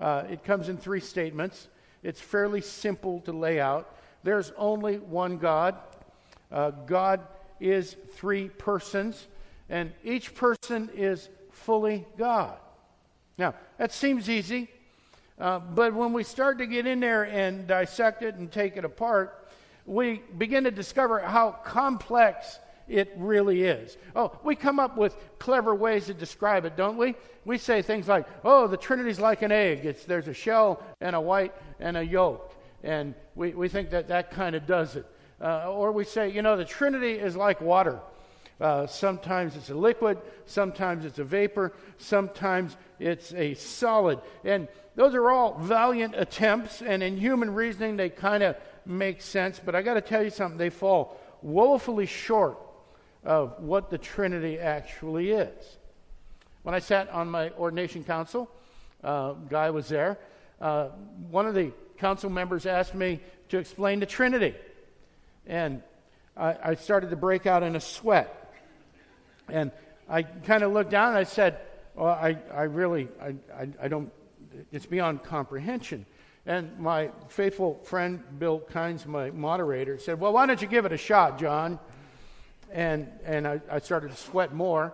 [0.00, 1.68] Uh, it comes in three statements.
[2.02, 3.96] It's fairly simple to lay out.
[4.24, 5.76] There's only one God.
[6.50, 7.20] Uh, God
[7.64, 9.26] is three persons,
[9.70, 12.58] and each person is fully God.
[13.38, 14.68] Now, that seems easy,
[15.38, 18.84] uh, but when we start to get in there and dissect it and take it
[18.84, 19.48] apart,
[19.86, 23.96] we begin to discover how complex it really is.
[24.14, 27.14] Oh, we come up with clever ways to describe it, don't we?
[27.46, 29.86] We say things like, oh, the Trinity's like an egg.
[29.86, 32.54] It's, there's a shell and a white and a yolk.
[32.82, 35.06] And we, we think that that kind of does it.
[35.40, 37.98] Uh, or we say, you know, the Trinity is like water.
[38.60, 40.16] Uh, sometimes it's a liquid,
[40.46, 44.20] sometimes it's a vapor, sometimes it's a solid.
[44.44, 48.56] And those are all valiant attempts, and in human reasoning, they kind of
[48.86, 49.60] make sense.
[49.62, 52.58] But I got to tell you something, they fall woefully short
[53.24, 55.78] of what the Trinity actually is.
[56.62, 58.48] When I sat on my ordination council,
[59.02, 60.18] uh, guy was there.
[60.60, 60.88] Uh,
[61.30, 64.54] one of the council members asked me to explain the Trinity,
[65.46, 65.82] and
[66.36, 68.52] I, I started to break out in a sweat.
[69.48, 69.70] And
[70.08, 71.58] I kind of looked down and I said,
[71.94, 74.10] well, I, I really, I, I, I don't,
[74.72, 76.06] it's beyond comprehension.
[76.46, 80.92] And my faithful friend Bill Kynes, my moderator, said, Well, why don't you give it
[80.92, 81.78] a shot, John?
[82.70, 84.92] And, and I, I started to sweat more.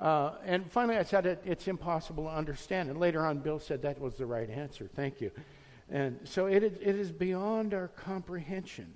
[0.00, 2.88] Uh, and finally, I said, it, It's impossible to understand.
[2.88, 4.88] And later on, Bill said that was the right answer.
[4.96, 5.30] Thank you.
[5.90, 8.94] And so it it is beyond our comprehension.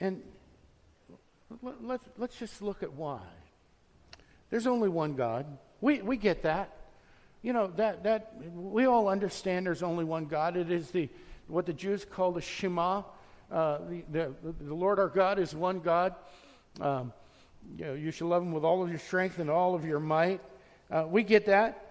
[0.00, 0.22] And
[1.62, 3.20] let's, let's just look at why.
[4.50, 5.46] There's only one God.
[5.80, 6.76] We, we get that.
[7.42, 10.56] You know, that, that we all understand there's only one God.
[10.56, 11.08] It is the,
[11.46, 13.02] what the Jews call the Shema.
[13.50, 16.14] Uh, the, the, the, Lord our God is one God.
[16.80, 17.12] Um,
[17.76, 20.00] you, know, you should love him with all of your strength and all of your
[20.00, 20.40] might.
[20.90, 21.86] Uh, we get that.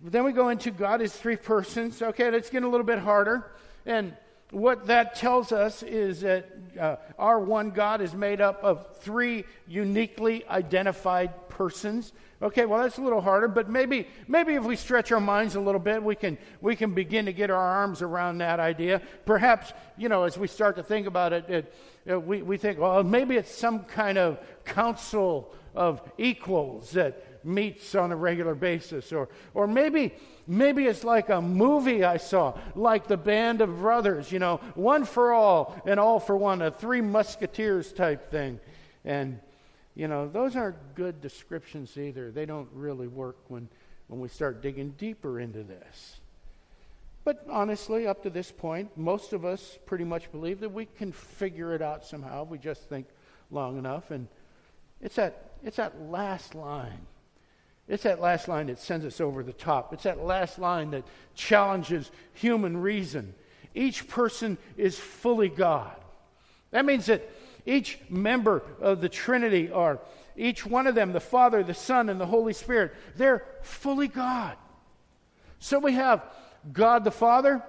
[0.00, 2.00] But then we go into God is three persons.
[2.02, 3.52] Okay, that's getting a little bit harder.
[3.84, 4.16] And
[4.52, 6.48] what that tells us is that
[6.78, 12.12] uh, our one God is made up of three uniquely identified persons.
[12.40, 15.60] Okay, well that's a little harder, but maybe maybe if we stretch our minds a
[15.60, 19.00] little bit, we can we can begin to get our arms around that idea.
[19.24, 21.74] Perhaps you know as we start to think about it, it,
[22.04, 27.94] it we we think well maybe it's some kind of council of equals that meets
[27.94, 29.12] on a regular basis.
[29.12, 30.14] Or, or maybe,
[30.46, 35.04] maybe it's like a movie I saw, like The Band of Brothers, you know, one
[35.04, 38.60] for all and all for one, a three musketeers type thing.
[39.04, 39.40] And,
[39.94, 42.30] you know, those aren't good descriptions either.
[42.30, 43.68] They don't really work when,
[44.08, 46.20] when we start digging deeper into this.
[47.24, 51.12] But honestly, up to this point, most of us pretty much believe that we can
[51.12, 52.44] figure it out somehow.
[52.44, 53.06] We just think
[53.50, 54.10] long enough.
[54.10, 54.26] And
[55.00, 57.06] it's that, it's that last line
[57.88, 59.92] it's that last line that sends us over the top.
[59.92, 61.04] It's that last line that
[61.34, 63.34] challenges human reason.
[63.74, 65.96] each person is fully God.
[66.72, 67.28] That means that
[67.64, 69.98] each member of the Trinity are,
[70.36, 74.56] each one of them, the Father, the Son, and the Holy Spirit, they're fully God.
[75.58, 76.24] So we have
[76.72, 77.62] God the Father,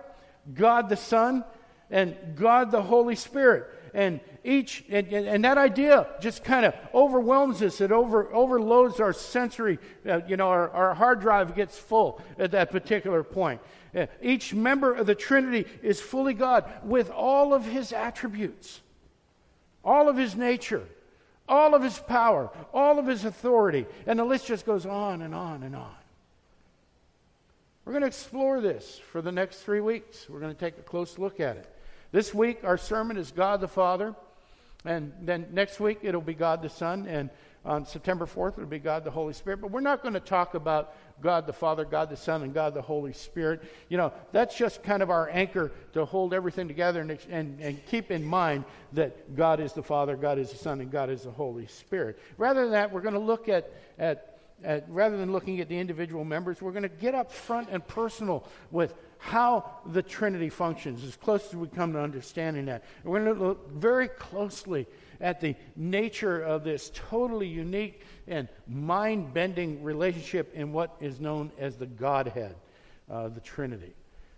[0.54, 1.44] God the Son,
[1.90, 3.70] and God the Holy Spirit.
[3.94, 7.80] And each, and, and that idea just kind of overwhelms us.
[7.80, 9.78] It over, overloads our sensory,
[10.08, 13.62] uh, you know, our, our hard drive gets full at that particular point.
[13.96, 18.82] Uh, each member of the Trinity is fully God with all of his attributes,
[19.86, 20.84] all of his nature,
[21.48, 23.86] all of his power, all of his authority.
[24.08, 25.96] And the list just goes on and on and on.
[27.86, 30.28] We're going to explore this for the next three weeks.
[30.30, 31.70] We're going to take a close look at it.
[32.14, 34.14] This week, our sermon is God the Father.
[34.86, 37.08] And then next week, it'll be God the Son.
[37.08, 37.32] And
[37.66, 39.62] on September 4th, it'll be God the Holy Spirit.
[39.62, 42.76] But we're not going to talk about God the Father, God the Son, and God
[42.76, 43.64] the Holy Spirit.
[43.90, 47.84] You know, that's just kind of our anchor to hold everything together and, and, and
[47.88, 51.24] keep in mind that God is the Father, God is the Son, and God is
[51.24, 52.20] the Holy Spirit.
[52.38, 54.33] Rather than that, we're going to look at, at
[54.64, 57.86] at, rather than looking at the individual members, we're going to get up front and
[57.88, 62.84] personal with how the Trinity functions, as close as we come to understanding that.
[63.04, 64.86] And we're going to look very closely
[65.22, 71.52] at the nature of this totally unique and mind bending relationship in what is known
[71.58, 72.56] as the Godhead,
[73.10, 73.94] uh, the Trinity.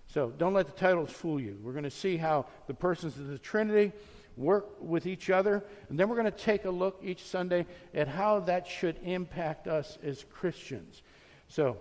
[0.08, 1.58] So don't let the titles fool you.
[1.64, 3.92] We're going to see how the persons of the Trinity
[4.38, 5.64] work with each other.
[5.90, 9.68] And then we're going to take a look each Sunday at how that should impact
[9.68, 11.02] us as Christians.
[11.48, 11.78] So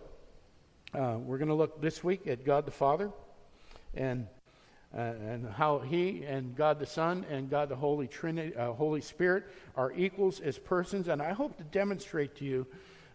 [0.95, 3.11] uh, we're going to look this week at God the Father
[3.95, 4.27] and
[4.97, 9.01] uh, and how He and God the Son and God the Holy Trinity, uh, Holy
[9.01, 9.45] Spirit
[9.77, 11.09] are equals as persons.
[11.09, 12.67] And I hope to demonstrate to you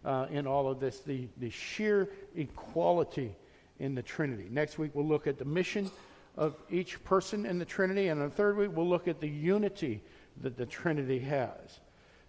[0.04, 3.34] uh, in all of this the, the sheer equality
[3.80, 4.48] in the Trinity.
[4.50, 5.90] Next week we'll look at the mission
[6.38, 8.08] of each person in the Trinity.
[8.08, 10.02] And on the third week, we'll look at the unity
[10.42, 11.80] that the Trinity has.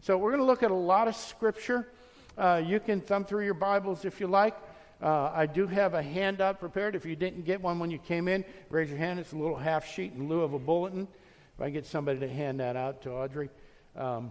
[0.01, 1.89] So we're going to look at a lot of Scripture.
[2.37, 4.57] Uh, you can thumb through your Bibles if you like.
[5.03, 6.95] Uh, I do have a handout prepared.
[6.95, 9.19] If you didn't get one when you came in, raise your hand.
[9.19, 11.09] It's a little half sheet in lieu of a bulletin.
[11.57, 13.49] If I get somebody to hand that out to Audrey,
[13.97, 14.31] um,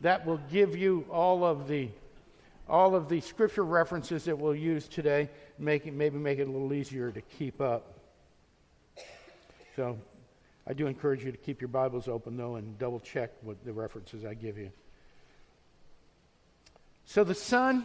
[0.00, 1.88] that will give you all of the
[2.68, 6.50] all of the scripture references that we'll use today, make it, maybe make it a
[6.50, 7.95] little easier to keep up.
[9.76, 9.98] So
[10.66, 13.74] I do encourage you to keep your Bibles open, though, and double check what the
[13.74, 14.70] references I give you.
[17.04, 17.84] So the Son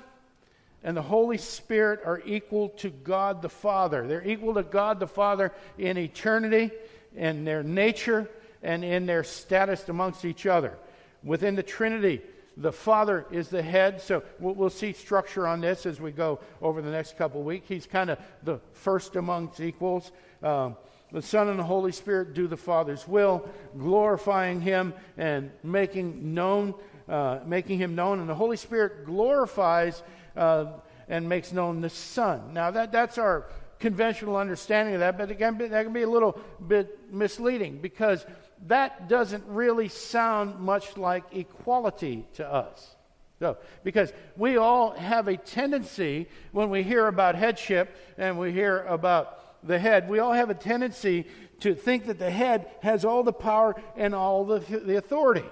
[0.86, 4.08] and the Holy Spirit are equal to God the Father.
[4.08, 6.72] They're equal to God the Father in eternity,
[7.14, 8.30] in their nature,
[8.64, 10.78] and in their status amongst each other.
[11.26, 12.22] Within the Trinity,
[12.56, 14.00] the Father is the head.
[14.00, 17.68] So we'll, see structure on this as we go over the next couple of weeks.
[17.68, 20.14] He's kind of the first amongst equals.
[20.42, 20.78] Um,
[21.12, 23.48] the Son and the Holy Spirit do the Father's will,
[23.78, 26.74] glorifying Him and making known,
[27.10, 28.20] uh, making Him known.
[28.20, 30.04] And the Holy Spirit glorifies
[30.36, 30.68] uh,
[31.08, 32.54] and makes known the Son.
[32.54, 33.48] Now that that's our
[33.80, 38.26] conventional understanding of that, but again, that can be a little bit misleading because
[38.68, 42.96] that doesn't really sound much like equality to us.
[43.40, 48.84] So, because we all have a tendency when we hear about headship and we hear
[48.84, 51.28] about the head, we all have a tendency
[51.62, 55.46] to think that the head has all the power and all the, the authority.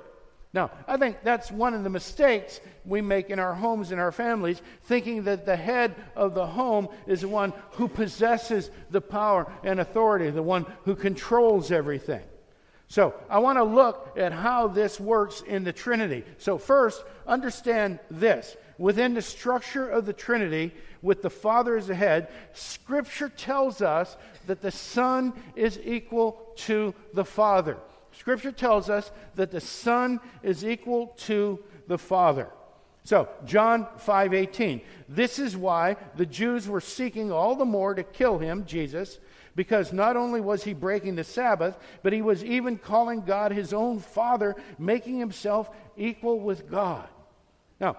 [0.52, 4.12] Now, I think that's one of the mistakes we make in our homes and our
[4.12, 9.52] families, thinking that the head of the home is the one who possesses the power
[9.64, 12.24] and authority, the one who controls everything.
[12.90, 16.24] So, I want to look at how this works in the Trinity.
[16.40, 18.58] So, first, understand this.
[18.80, 20.74] Within the structure of the Trinity,
[21.04, 24.18] with the Father as the head, Scripture tells us
[24.48, 27.78] that the Son is equal to the Father.
[28.12, 32.48] Scripture tells us that the Son is equal to the Father.
[33.04, 34.82] So, John 5:18.
[35.08, 39.20] This is why the Jews were seeking all the more to kill him, Jesus,
[39.60, 43.74] because not only was he breaking the Sabbath, but he was even calling God his
[43.74, 47.10] own Father, making himself equal with God.
[47.78, 47.98] Now,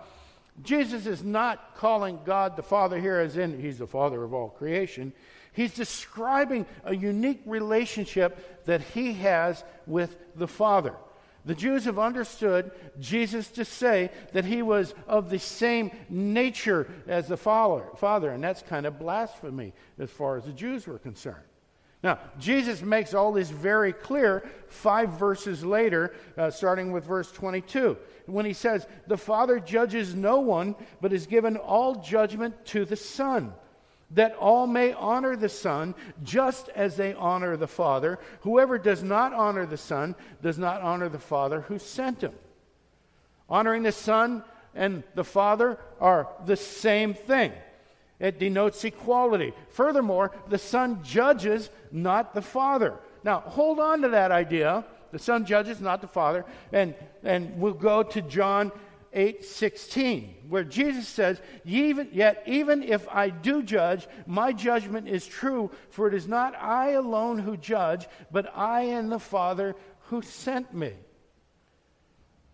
[0.63, 4.49] Jesus is not calling God the Father here as in he's the Father of all
[4.49, 5.13] creation.
[5.53, 10.95] He's describing a unique relationship that he has with the Father.
[11.45, 17.29] The Jews have understood Jesus to say that he was of the same nature as
[17.29, 21.45] the Father, and that's kind of blasphemy as far as the Jews were concerned.
[22.03, 27.97] Now, Jesus makes all this very clear five verses later, uh, starting with verse 22,
[28.27, 32.97] when he says, The Father judges no one, but has given all judgment to the
[32.97, 33.53] Son.
[34.13, 35.95] that all may honor the Son
[36.25, 38.19] just as they honor the Father.
[38.41, 42.33] Whoever does not honor the Son does not honor the Father who sent him.
[43.49, 44.43] Honoring the Son
[44.75, 47.53] and the Father are the same thing.
[48.21, 49.55] It denotes equality.
[49.71, 52.99] Furthermore, the Son judges, not the Father.
[53.25, 54.85] Now, hold on to that idea.
[55.11, 56.45] The Son judges, not the Father.
[56.73, 56.95] And,
[57.25, 58.73] and we'll go to John
[59.13, 65.71] 8 16, where Jesus says, Yet even if I do judge, my judgment is true,
[65.89, 70.73] for it is not I alone who judge, but I and the Father who sent
[70.75, 70.93] me.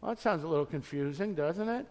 [0.01, 1.87] Well, that sounds a little confusing, doesn't it?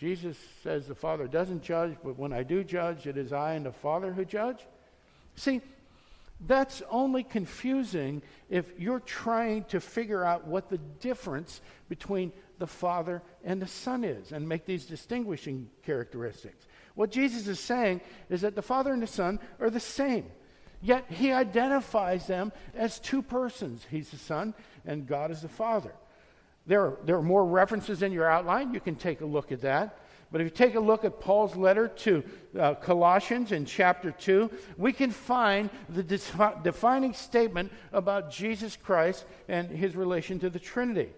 [0.00, 3.66] Jesus says the Father doesn't judge, but when I do judge, it is I and
[3.66, 4.66] the Father who judge.
[5.36, 5.60] See,
[6.46, 13.20] that's only confusing if you're trying to figure out what the difference between the Father
[13.44, 16.66] and the Son is and make these distinguishing characteristics.
[16.94, 20.24] What Jesus is saying is that the Father and the Son are the same,
[20.80, 23.86] yet he identifies them as two persons.
[23.90, 24.54] He's the Son,
[24.86, 25.92] and God is the Father.
[26.70, 28.72] There are, there are more references in your outline.
[28.72, 29.98] You can take a look at that.
[30.30, 32.22] But if you take a look at Paul's letter to
[32.56, 39.68] uh, Colossians in chapter 2, we can find the defining statement about Jesus Christ and
[39.68, 41.08] his relation to the Trinity.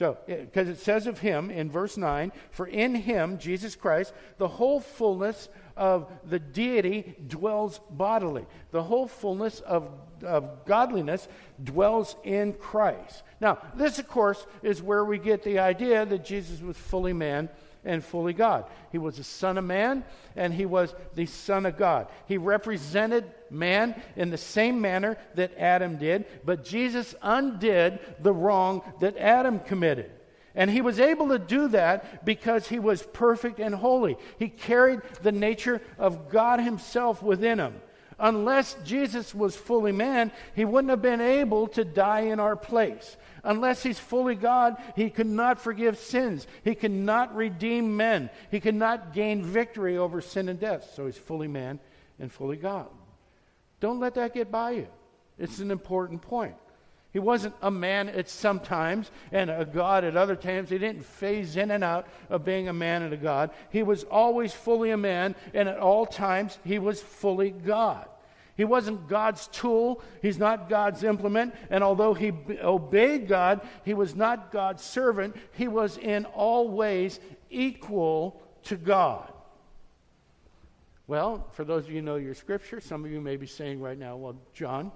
[0.00, 3.76] So, eh, because it, it says of him in verse 9, for in him, Jesus
[3.76, 8.46] Christ, the whole fullness of the deity dwells bodily.
[8.70, 9.90] The whole fullness of,
[10.22, 11.28] of godliness
[11.62, 13.24] dwells in Christ.
[13.42, 17.50] Now, this, of course, is where we get the idea that Jesus was fully man
[17.84, 18.64] and fully God.
[18.92, 20.02] He was the Son of Man
[20.34, 22.08] and he was the Son of God.
[22.26, 28.82] He represented man in the same manner that Adam did, but Jesus undid the wrong
[29.00, 30.10] that Adam committed.
[30.54, 34.16] And he was able to do that because he was perfect and holy.
[34.38, 37.74] He carried the nature of God himself within him.
[38.18, 43.16] Unless Jesus was fully man, he wouldn't have been able to die in our place.
[43.42, 46.46] Unless he's fully God, he cannot forgive sins.
[46.62, 48.28] He cannot redeem men.
[48.50, 50.92] He cannot gain victory over sin and death.
[50.94, 51.80] So he's fully man
[52.18, 52.88] and fully God.
[53.80, 54.86] Don't let that get by you.
[55.38, 56.54] It's an important point.
[57.12, 60.70] He wasn't a man at some times and a God at other times.
[60.70, 63.50] He didn't phase in and out of being a man and a God.
[63.70, 68.06] He was always fully a man, and at all times, he was fully God.
[68.56, 72.30] He wasn't God's tool, he's not God's implement, and although he
[72.62, 75.34] obeyed God, he was not God's servant.
[75.52, 77.18] He was in all ways
[77.48, 79.32] equal to God.
[81.10, 83.80] Well, for those of you who know your scripture, some of you may be saying
[83.80, 84.92] right now, well, John,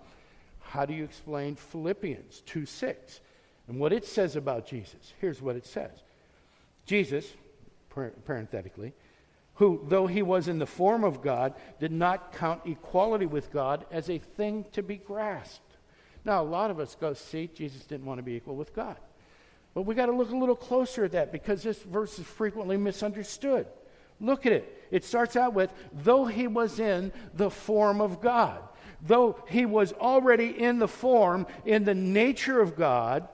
[0.60, 3.20] how do you explain Philippians 2 6?
[3.66, 5.12] And what it says about Jesus.
[5.20, 5.90] Here's what it says
[6.86, 7.26] Jesus,
[7.90, 8.92] parenthetically,
[9.54, 13.84] who, though he was in the form of God, did not count equality with God
[13.90, 15.78] as a thing to be grasped.
[16.24, 18.98] Now, a lot of us go, see, Jesus didn't want to be equal with God.
[19.74, 22.76] But we got to look a little closer at that because this verse is frequently
[22.76, 23.66] misunderstood.
[24.20, 24.86] Look at it.
[24.90, 28.60] It starts out with, though he was in the form of God
[29.06, 33.28] though he was already in the form, in the nature of God.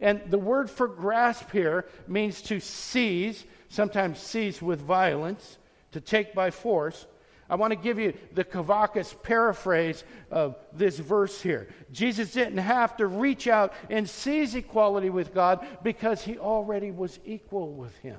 [0.00, 5.58] And the word for grasp here means to seize, sometimes seize with violence,
[5.92, 7.06] to take by force.
[7.48, 11.68] I want to give you the Kavakis paraphrase of this verse here.
[11.92, 17.20] Jesus didn't have to reach out and seize equality with God because he already was
[17.24, 18.18] equal with him.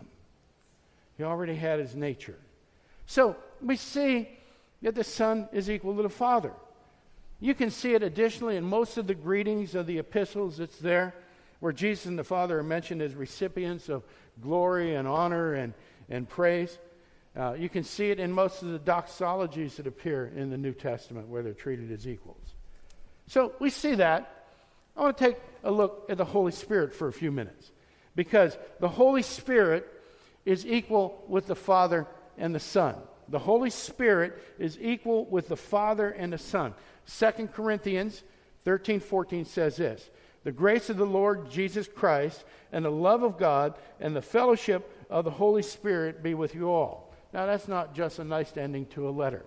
[1.18, 2.38] He already had his nature.
[3.05, 4.30] So we see
[4.82, 6.51] that the Son is equal to the Father.
[7.39, 10.59] You can see it additionally in most of the greetings of the epistles.
[10.59, 11.13] It's there
[11.59, 14.03] where Jesus and the Father are mentioned as recipients of
[14.41, 15.74] glory and honor and,
[16.09, 16.78] and praise.
[17.36, 20.74] Uh, you can see it in most of the doxologies that appear in the New
[20.74, 22.55] Testament where they're treated as equals.
[23.28, 24.45] So we see that.
[24.95, 27.72] I want to take a look at the Holy Spirit for a few minutes
[28.16, 29.86] because the Holy Spirit
[30.46, 32.96] is equal with the Father and the Son.
[33.28, 36.74] The Holy Spirit is equal with the Father and the Son.
[37.18, 38.24] 2 Corinthians
[38.64, 40.10] 13 14 says this
[40.43, 44.91] The grace of the Lord Jesus Christ and the love of God and the fellowship
[45.10, 47.14] of the Holy Spirit be with you all.
[47.34, 49.46] Now, that's not just a nice ending to a letter,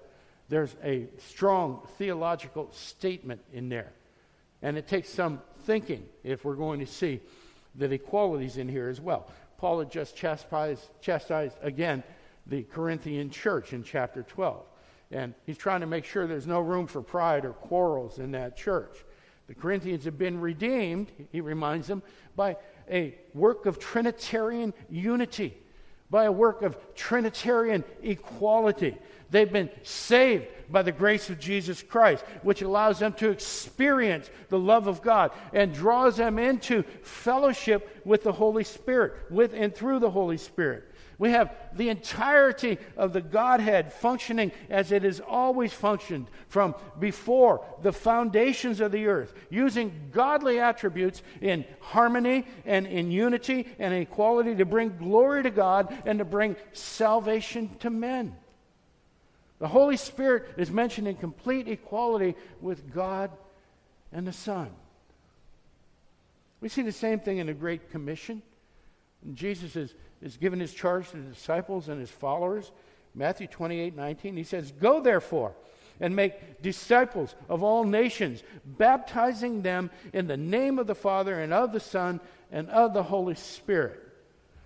[0.48, 3.92] there's a strong theological statement in there.
[4.60, 7.20] And it takes some thinking if we're going to see
[7.76, 9.30] that equality's in here as well.
[9.58, 12.02] Paul had just chastised, chastised again
[12.46, 14.64] the Corinthian church in chapter 12.
[15.10, 18.56] And he's trying to make sure there's no room for pride or quarrels in that
[18.56, 19.04] church.
[19.48, 22.02] The Corinthians have been redeemed, he reminds them,
[22.36, 22.56] by
[22.90, 25.56] a work of Trinitarian unity,
[26.10, 28.96] by a work of Trinitarian equality.
[29.30, 34.58] They've been saved by the grace of Jesus Christ, which allows them to experience the
[34.58, 39.98] love of God and draws them into fellowship with the Holy Spirit, with and through
[39.98, 40.84] the Holy Spirit.
[41.18, 47.64] We have the entirety of the Godhead functioning as it has always functioned from before
[47.82, 54.54] the foundations of the earth, using godly attributes in harmony and in unity and equality
[54.54, 58.36] to bring glory to God and to bring salvation to men.
[59.58, 63.30] The Holy Spirit is mentioned in complete equality with God
[64.12, 64.70] and the Son.
[66.60, 68.42] We see the same thing in the Great Commission.
[69.34, 72.70] Jesus is is given his charge to the disciples and his followers.
[73.14, 75.54] Matthew 28 19, he says, Go therefore
[76.00, 81.52] and make disciples of all nations, baptizing them in the name of the Father and
[81.52, 82.20] of the Son
[82.52, 84.00] and of the Holy Spirit.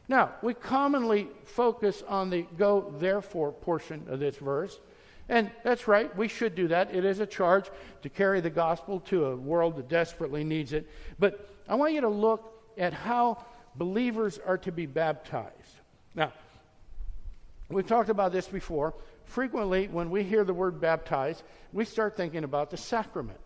[0.09, 4.80] Now, we commonly focus on the go therefore portion of this verse.
[5.28, 6.94] And that's right, we should do that.
[6.94, 7.70] It is a charge
[8.03, 10.88] to carry the gospel to a world that desperately needs it.
[11.18, 13.44] But I want you to look at how
[13.76, 15.78] believers are to be baptized.
[16.14, 16.32] Now,
[17.68, 18.94] we've talked about this before.
[19.24, 23.40] Frequently, when we hear the word baptized, we start thinking about the sacrament.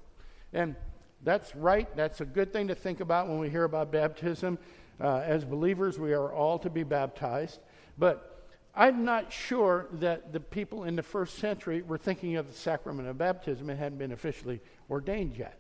[0.53, 0.75] And
[1.23, 1.95] that's right.
[1.95, 4.59] That's a good thing to think about when we hear about baptism.
[5.01, 7.61] Uh, as believers, we are all to be baptized.
[7.99, 8.45] But
[8.75, 13.09] I'm not sure that the people in the first century were thinking of the sacrament
[13.09, 13.71] of baptism.
[13.71, 15.59] It hadn't been officially ordained yet.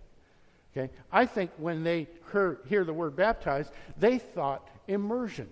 [0.76, 0.93] Okay?
[1.11, 5.49] I think when they hear the word baptized, they thought immersion.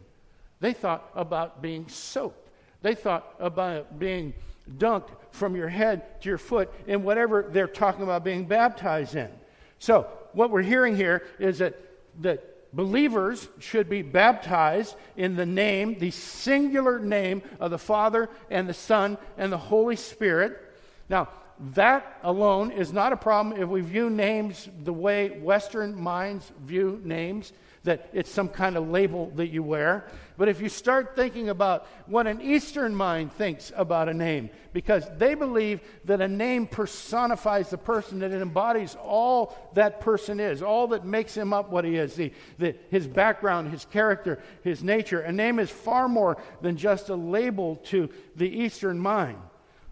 [0.60, 2.48] They thought about being soaked.
[2.82, 4.34] They thought about being
[4.76, 9.30] dunked from your head to your foot in whatever they're talking about being baptized in.
[9.78, 11.74] So, what we're hearing here is that,
[12.20, 18.68] that believers should be baptized in the name, the singular name of the Father and
[18.68, 20.60] the Son and the Holy Spirit.
[21.08, 21.28] Now,
[21.74, 27.00] that alone is not a problem if we view names the way Western minds view
[27.04, 27.52] names,
[27.84, 30.06] that it's some kind of label that you wear.
[30.36, 35.04] But if you start thinking about what an Eastern mind thinks about a name, because
[35.18, 40.62] they believe that a name personifies the person, that it embodies all that person is,
[40.62, 44.82] all that makes him up what he is, the, the, his background, his character, his
[44.82, 45.20] nature.
[45.20, 49.38] A name is far more than just a label to the Eastern mind.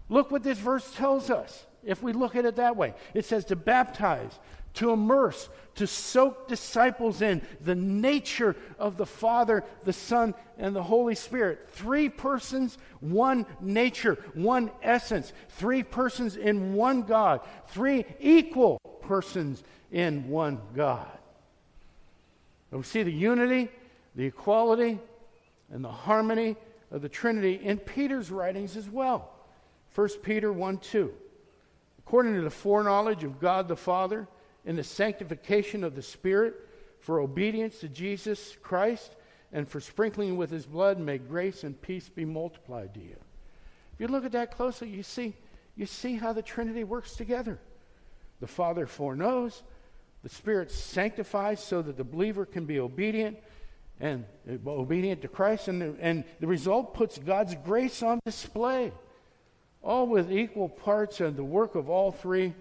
[0.09, 2.95] Look what this verse tells us if we look at it that way.
[3.13, 4.39] It says to baptize,
[4.75, 10.83] to immerse, to soak disciples in the nature of the Father, the Son, and the
[10.83, 11.67] Holy Spirit.
[11.71, 15.33] Three persons, one nature, one essence.
[15.49, 17.41] Three persons in one God.
[17.67, 21.07] Three equal persons in one God.
[22.71, 23.69] And we see the unity,
[24.15, 24.99] the equality,
[25.71, 26.55] and the harmony
[26.91, 29.31] of the Trinity in Peter's writings as well.
[29.95, 31.13] 1 Peter 1 2.
[31.99, 34.27] According to the foreknowledge of God the Father
[34.65, 36.55] and the sanctification of the Spirit,
[36.99, 39.15] for obedience to Jesus Christ
[39.51, 43.17] and for sprinkling with his blood, may grace and peace be multiplied to you.
[43.93, 45.33] If you look at that closely, you see,
[45.75, 47.59] you see how the Trinity works together.
[48.39, 49.63] The Father foreknows,
[50.23, 53.37] the Spirit sanctifies so that the believer can be obedient
[53.99, 58.91] and uh, obedient to Christ, and the, and the result puts God's grace on display
[59.83, 62.53] all with equal parts and the work of all three.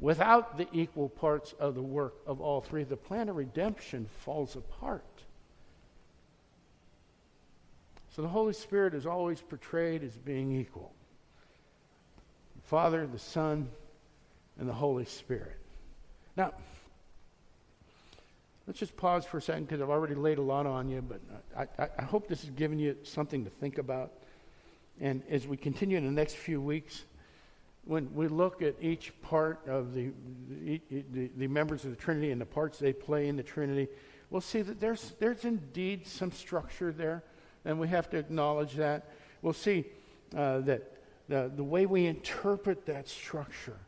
[0.00, 4.54] Without the equal parts of the work of all three, the plan of redemption falls
[4.54, 5.04] apart.
[8.14, 10.92] So the Holy Spirit is always portrayed as being equal
[12.56, 13.68] the Father, the Son,
[14.58, 15.58] and the Holy Spirit.
[16.36, 16.52] Now,
[18.66, 21.20] let's just pause for a second because I've already laid a lot on you, but
[21.56, 24.12] I, I, I hope this has given you something to think about.
[25.00, 27.04] And as we continue in the next few weeks,
[27.86, 30.10] when we look at each part of the,
[30.50, 33.88] the, the, members of the Trinity and the parts they play in the Trinity,
[34.28, 37.22] we'll see that there's, there's indeed some structure there,
[37.64, 39.10] and we have to acknowledge that.
[39.40, 39.84] We'll see
[40.36, 40.92] uh, that
[41.28, 43.78] the, the way we interpret that structure,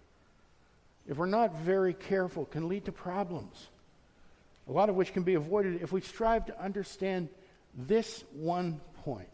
[1.09, 3.67] if we're not very careful, can lead to problems,
[4.69, 7.29] a lot of which can be avoided if we strive to understand
[7.77, 9.29] this one point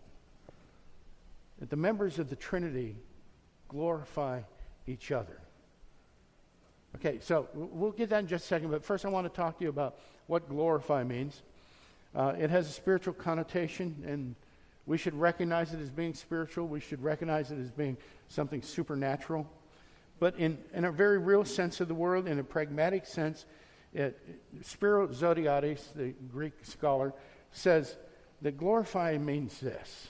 [1.60, 2.96] that the members of the Trinity
[3.68, 4.40] glorify
[4.86, 5.40] each other.
[6.96, 9.58] Okay, so we'll get that in just a second, but first I want to talk
[9.58, 11.42] to you about what glorify means.
[12.14, 14.34] Uh, it has a spiritual connotation, and
[14.86, 16.68] we should recognize it as being spiritual.
[16.68, 17.96] We should recognize it as being
[18.28, 19.46] something supernatural.
[20.20, 23.46] But in, in a very real sense of the word, in a pragmatic sense,
[23.92, 24.20] it,
[24.62, 27.12] Spiro the Greek scholar,
[27.50, 27.96] says
[28.42, 30.08] that glorify means this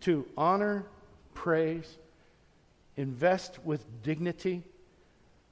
[0.00, 0.84] to honor,
[1.34, 1.98] praise,
[2.98, 4.62] invest with dignity,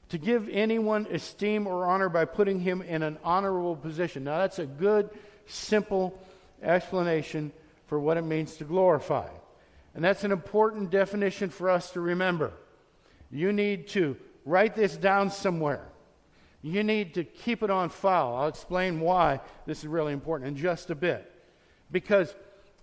[0.08, 4.24] to give anyone esteem or honor by putting him in an honorable position.
[4.24, 5.08] Now, that's a good,
[5.46, 6.18] simple
[6.62, 7.52] explanation
[7.86, 9.28] for what it means to glorify.
[9.94, 12.52] And that's an important definition for us to remember.
[13.30, 15.86] You need to write this down somewhere.
[16.62, 18.34] You need to keep it on file.
[18.34, 21.32] I'll explain why this is really important in just a bit.
[21.92, 22.34] Because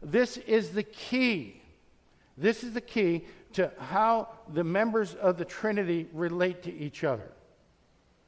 [0.02, 1.62] this is the key.
[2.38, 7.32] This is the key to how the members of the Trinity relate to each other.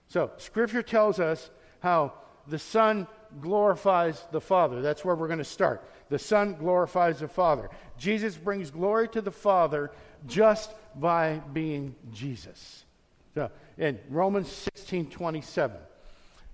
[0.08, 1.50] So, Scripture tells us
[1.80, 2.14] how
[2.48, 3.08] the Son
[3.42, 4.82] glorifies the Father.
[4.82, 5.90] That's where we're going to start.
[6.10, 7.70] The Son glorifies the Father.
[7.98, 9.92] Jesus brings glory to the Father
[10.28, 12.86] just by being Jesus.
[13.34, 15.78] So, in Romans 16 27,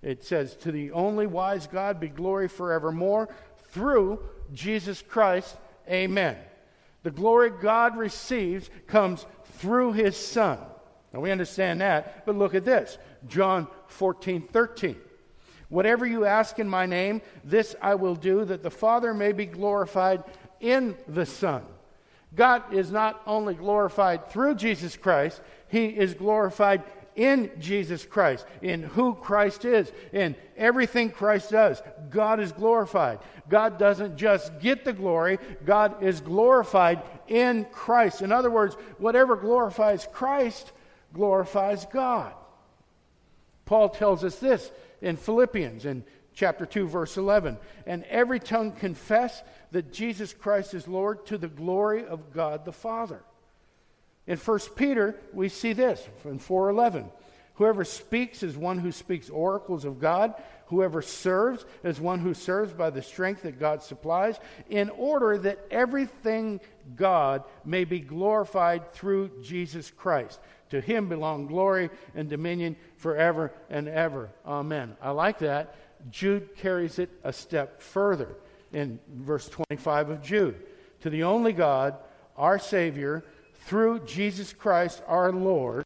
[0.01, 3.29] it says, To the only wise God be glory forevermore
[3.69, 4.19] through
[4.53, 5.57] Jesus Christ.
[5.89, 6.37] Amen.
[7.03, 9.25] The glory God receives comes
[9.57, 10.59] through his Son.
[11.13, 12.97] Now we understand that, but look at this
[13.27, 14.95] John 14 13.
[15.69, 19.45] Whatever you ask in my name, this I will do, that the Father may be
[19.45, 20.23] glorified
[20.59, 21.63] in the Son.
[22.35, 26.83] God is not only glorified through Jesus Christ, he is glorified
[27.15, 31.81] in Jesus Christ, in who Christ is, in everything Christ does.
[32.09, 33.19] God is glorified.
[33.49, 38.21] God doesn't just get the glory, God is glorified in Christ.
[38.21, 40.71] In other words, whatever glorifies Christ
[41.13, 42.33] glorifies God.
[43.65, 46.03] Paul tells us this in Philippians in
[46.33, 51.47] chapter 2 verse 11, and every tongue confess that Jesus Christ is Lord to the
[51.47, 53.21] glory of God the Father.
[54.31, 57.11] In 1 Peter, we see this in 4:11.
[57.55, 60.41] Whoever speaks is one who speaks oracles of God.
[60.67, 65.59] Whoever serves is one who serves by the strength that God supplies, in order that
[65.69, 66.61] everything
[66.95, 70.39] God may be glorified through Jesus Christ.
[70.69, 74.29] To him belong glory and dominion forever and ever.
[74.45, 74.95] Amen.
[75.01, 75.75] I like that.
[76.09, 78.29] Jude carries it a step further
[78.71, 80.55] in verse 25 of Jude.
[81.01, 81.97] To the only God,
[82.37, 83.25] our Savior,
[83.61, 85.85] through Jesus Christ our Lord,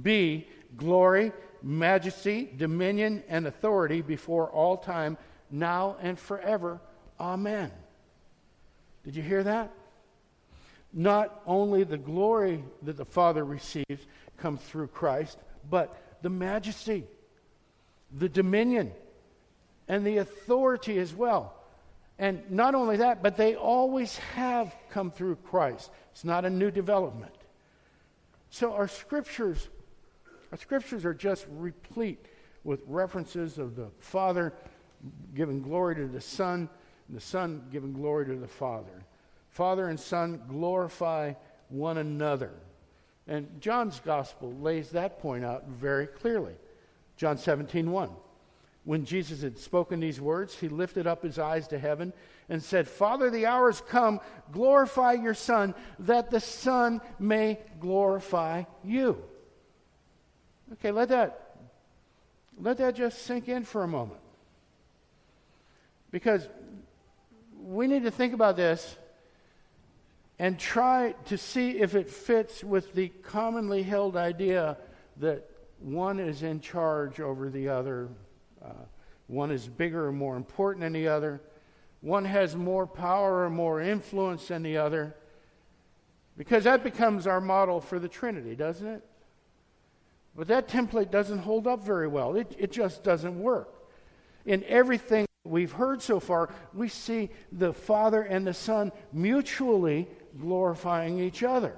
[0.00, 0.46] be
[0.76, 5.16] glory, majesty, dominion, and authority before all time,
[5.50, 6.80] now and forever.
[7.18, 7.70] Amen.
[9.04, 9.72] Did you hear that?
[10.92, 14.06] Not only the glory that the Father receives
[14.36, 15.38] comes through Christ,
[15.68, 17.04] but the majesty,
[18.16, 18.92] the dominion,
[19.88, 21.54] and the authority as well.
[22.18, 25.90] And not only that, but they always have come through Christ.
[26.12, 27.34] It's not a new development.
[28.50, 29.68] So our scriptures,
[30.50, 32.26] our scriptures are just replete
[32.64, 34.52] with references of the Father
[35.34, 36.68] giving glory to the Son,
[37.06, 39.04] and the Son giving glory to the Father.
[39.50, 41.32] Father and Son glorify
[41.68, 42.52] one another.
[43.26, 46.54] And John's gospel lays that point out very clearly.
[47.16, 48.10] John 17, 1.
[48.84, 52.12] When Jesus had spoken these words, he lifted up his eyes to heaven
[52.48, 54.20] and said, Father, the hour has come.
[54.52, 59.22] Glorify your Son, that the Son may glorify you.
[60.74, 61.56] Okay, let that,
[62.58, 64.20] let that just sink in for a moment.
[66.10, 66.48] Because
[67.60, 68.96] we need to think about this
[70.38, 74.78] and try to see if it fits with the commonly held idea
[75.18, 75.48] that
[75.80, 78.08] one is in charge over the other,
[78.64, 78.84] uh,
[79.26, 81.40] one is bigger or more important than the other.
[82.00, 85.14] One has more power or more influence than the other.
[86.36, 89.04] Because that becomes our model for the Trinity, doesn't it?
[90.36, 92.36] But that template doesn't hold up very well.
[92.36, 93.74] It, it just doesn't work.
[94.46, 100.06] In everything we've heard so far, we see the Father and the Son mutually
[100.40, 101.74] glorifying each other.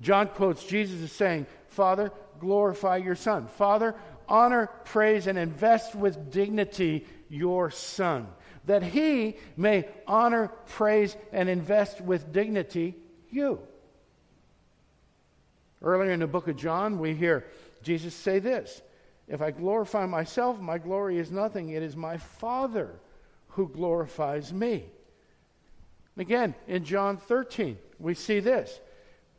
[0.00, 3.46] John quotes Jesus as saying, Father, glorify your Son.
[3.46, 3.94] Father,
[4.28, 8.26] honor, praise, and invest with dignity your Son
[8.66, 12.94] that he may honor, praise, and invest with dignity
[13.30, 13.60] you.
[15.80, 17.46] Earlier in the book of John, we hear
[17.82, 18.82] Jesus say this
[19.28, 21.70] If I glorify myself, my glory is nothing.
[21.70, 22.90] It is my Father
[23.48, 24.86] who glorifies me.
[26.18, 28.80] Again, in John 13, we see this.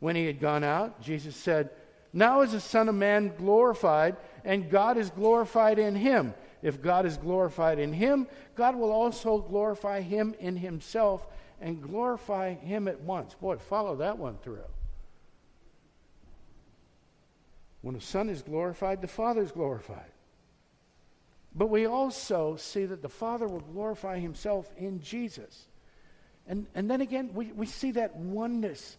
[0.00, 1.70] When he had gone out, Jesus said,
[2.12, 7.06] Now is the Son of Man glorified, and God is glorified in him if God
[7.06, 11.26] is glorified in him, God will also glorify him in himself
[11.60, 13.34] and glorify him at once.
[13.34, 14.64] Boy, follow that one through.
[17.82, 20.10] When the Son is glorified, the Father is glorified.
[21.54, 25.66] But we also see that the Father will glorify himself in Jesus.
[26.46, 28.96] And, and then again, we, we see that oneness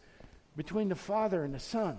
[0.56, 1.98] between the Father and the Son.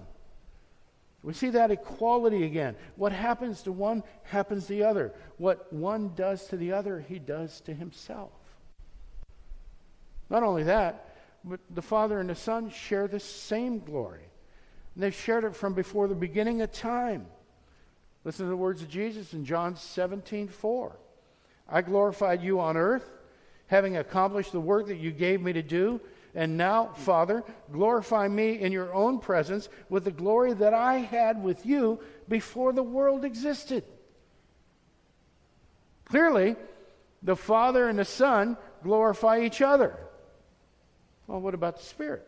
[1.22, 2.76] We see that equality again.
[2.96, 5.12] What happens to one happens to the other.
[5.36, 8.32] What one does to the other, he does to himself.
[10.30, 14.24] Not only that, but the Father and the Son share the same glory.
[14.94, 17.26] And they've shared it from before the beginning of time.
[18.24, 20.96] Listen to the words of Jesus in John 17 4.
[21.68, 23.08] I glorified you on earth,
[23.66, 26.00] having accomplished the work that you gave me to do.
[26.34, 31.42] And now, Father, glorify me in your own presence with the glory that I had
[31.42, 33.84] with you before the world existed.
[36.04, 36.56] Clearly,
[37.22, 39.96] the Father and the Son glorify each other.
[41.26, 42.26] Well, what about the Spirit?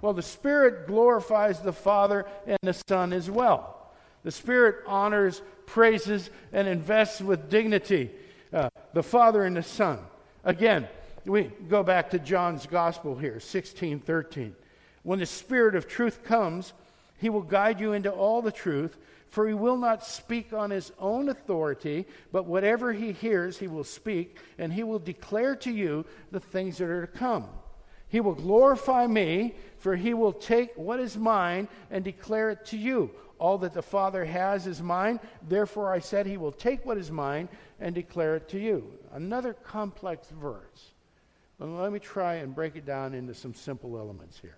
[0.00, 3.92] Well, the Spirit glorifies the Father and the Son as well.
[4.22, 8.10] The Spirit honors, praises, and invests with dignity
[8.52, 9.98] uh, the Father and the Son.
[10.44, 10.88] Again,
[11.24, 14.54] we go back to John's Gospel here, 16 13.
[15.02, 16.72] When the Spirit of truth comes,
[17.18, 18.96] he will guide you into all the truth,
[19.28, 23.84] for he will not speak on his own authority, but whatever he hears, he will
[23.84, 27.46] speak, and he will declare to you the things that are to come.
[28.08, 32.76] He will glorify me, for he will take what is mine and declare it to
[32.76, 33.10] you.
[33.38, 35.20] All that the Father has is mine.
[35.48, 37.48] Therefore, I said, He will take what is mine
[37.78, 38.92] and declare it to you.
[39.12, 40.92] Another complex verse.
[41.60, 44.56] But let me try and break it down into some simple elements here.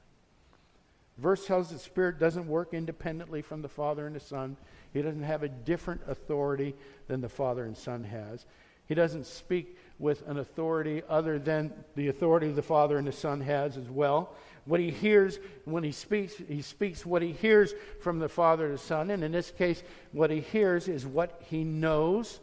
[1.18, 4.56] Verse tells the Spirit doesn't work independently from the Father and the Son.
[4.92, 6.76] He doesn't have a different authority
[7.08, 8.46] than the Father and Son has.
[8.86, 13.40] He doesn't speak with an authority other than the authority the Father and the Son
[13.40, 14.34] has as well.
[14.64, 18.74] What he hears when he speaks, he speaks what he hears from the Father and
[18.74, 19.10] the Son.
[19.10, 19.82] And in this case,
[20.12, 22.38] what he hears is what he knows,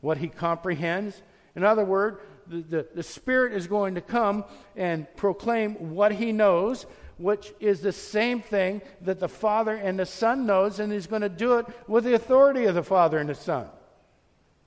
[0.00, 1.22] what he comprehends.
[1.54, 4.44] In other words, the, the, Spirit is going to come
[4.76, 6.86] and proclaim what he knows,
[7.18, 11.22] which is the same thing that the Father and the Son knows, and he's going
[11.22, 13.66] to do it with the authority of the Father and the Son.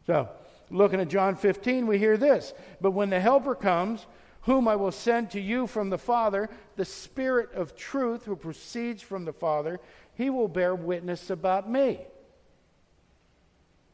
[0.06, 0.30] So,
[0.72, 4.08] Looking at John 15, we hear this But when the Helper comes,
[4.42, 9.04] whom I will send to you from the Father, the Spirit of truth who proceeds
[9.04, 9.80] from the Father,
[10.16, 12.00] he will bear witness about me.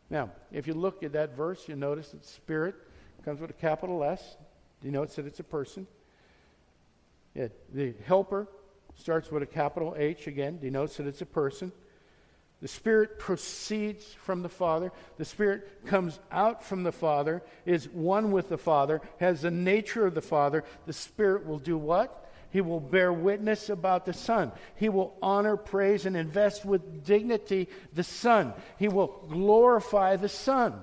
[0.10, 2.76] Now, if you look at that verse, you notice that Spirit
[3.28, 4.38] comes with a capital S,
[4.82, 5.86] denotes that it's a person.
[7.36, 8.48] It, the Helper
[8.96, 11.74] starts with a capital H, again, denotes that it's a person.
[12.62, 14.94] The Spirit proceeds from the Father.
[15.18, 20.06] The Spirit comes out from the Father, is one with the Father, has the nature
[20.06, 20.64] of the Father.
[20.86, 22.32] The Spirit will do what?
[22.52, 24.54] He will bear witness about the Son.
[24.78, 28.54] He will honor, praise, and invest with dignity the Son.
[28.80, 30.80] He will glorify the Son.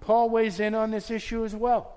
[0.00, 1.94] Paul weighs in on this issue as well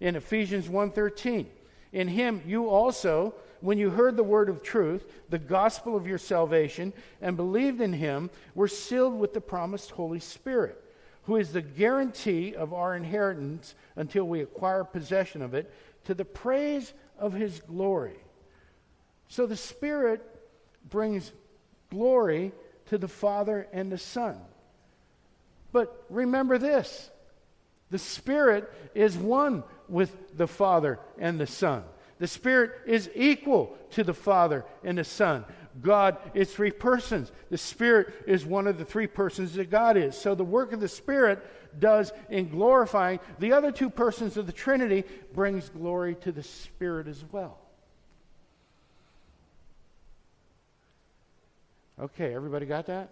[0.00, 1.46] in Ephesians 1:13.
[1.92, 6.18] In him you also when you heard the word of truth, the gospel of your
[6.18, 10.82] salvation, and believed in him, were sealed with the promised Holy Spirit,
[11.24, 15.72] who is the guarantee of our inheritance until we acquire possession of it,
[16.04, 18.16] to the praise of his glory.
[19.28, 20.24] So the Spirit
[20.88, 21.32] brings
[21.90, 22.52] glory
[22.86, 24.38] to the Father and the Son.
[25.72, 27.10] But remember this
[27.90, 31.82] the Spirit is one with the Father and the Son.
[32.18, 35.44] The Spirit is equal to the Father and the Son.
[35.80, 37.32] God is three persons.
[37.50, 40.16] The Spirit is one of the three persons that God is.
[40.16, 41.44] So the work of the Spirit
[41.78, 47.06] does in glorifying the other two persons of the Trinity brings glory to the Spirit
[47.06, 47.58] as well.
[51.98, 53.10] Okay, everybody got that?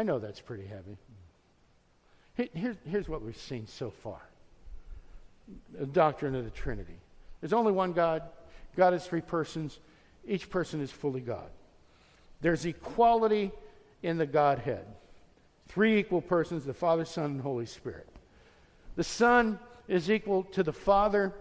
[0.00, 0.96] I know that's pretty heavy.
[2.54, 4.22] Here's, here's what we've seen so far
[5.78, 6.96] the doctrine of the Trinity.
[7.42, 8.22] There's only one God.
[8.78, 9.78] God is three persons.
[10.26, 11.50] Each person is fully God.
[12.40, 13.52] There's equality
[14.02, 14.86] in the Godhead.
[15.68, 18.08] Three equal persons the Father, Son, and Holy Spirit.
[18.96, 21.34] The Son is equal to the Father.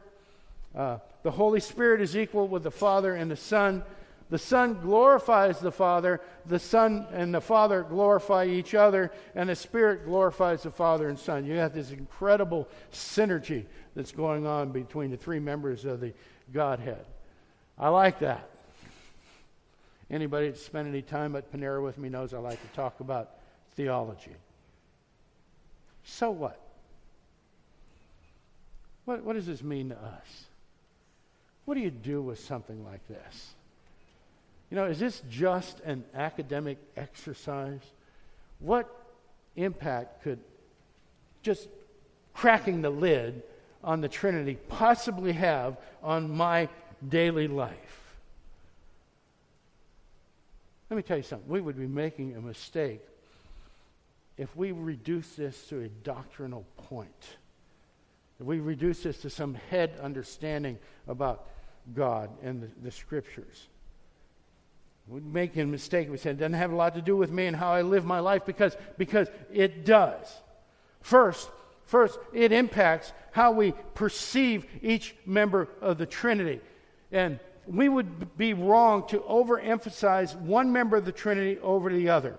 [0.75, 3.83] Uh, the Holy Spirit is equal with the Father and the Son.
[4.29, 9.55] The Son glorifies the Father, the Son and the Father glorify each other, and the
[9.55, 11.45] Spirit glorifies the Father and Son.
[11.45, 13.65] You have this incredible synergy
[13.95, 16.13] that's going on between the three members of the
[16.53, 17.05] Godhead.
[17.77, 18.47] I like that.
[20.11, 23.31] Anybody that's spent any time at Panera with me knows I like to talk about
[23.75, 24.35] theology.
[26.03, 26.59] So what?
[29.05, 30.45] What, what does this mean to us?
[31.65, 33.55] What do you do with something like this?
[34.69, 37.81] You know, is this just an academic exercise?
[38.59, 38.87] What
[39.55, 40.39] impact could
[41.41, 41.67] just
[42.33, 43.41] cracking the lid
[43.83, 46.69] on the Trinity possibly have on my
[47.07, 47.99] daily life?
[50.89, 51.49] Let me tell you something.
[51.49, 53.01] We would be making a mistake
[54.37, 57.37] if we reduce this to a doctrinal point.
[58.39, 60.77] If we reduce this to some head understanding
[61.07, 61.45] about
[61.93, 63.67] God and the, the scriptures.
[65.09, 66.07] We're making a mistake.
[66.07, 68.05] We said it doesn't have a lot to do with me and how I live
[68.05, 70.27] my life because, because it does.
[71.01, 71.49] First,
[71.85, 76.61] first, it impacts how we perceive each member of the Trinity.
[77.11, 82.37] And we would be wrong to overemphasize one member of the Trinity over the other.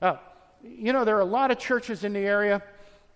[0.00, 0.18] Uh,
[0.62, 2.62] you know, there are a lot of churches in the area.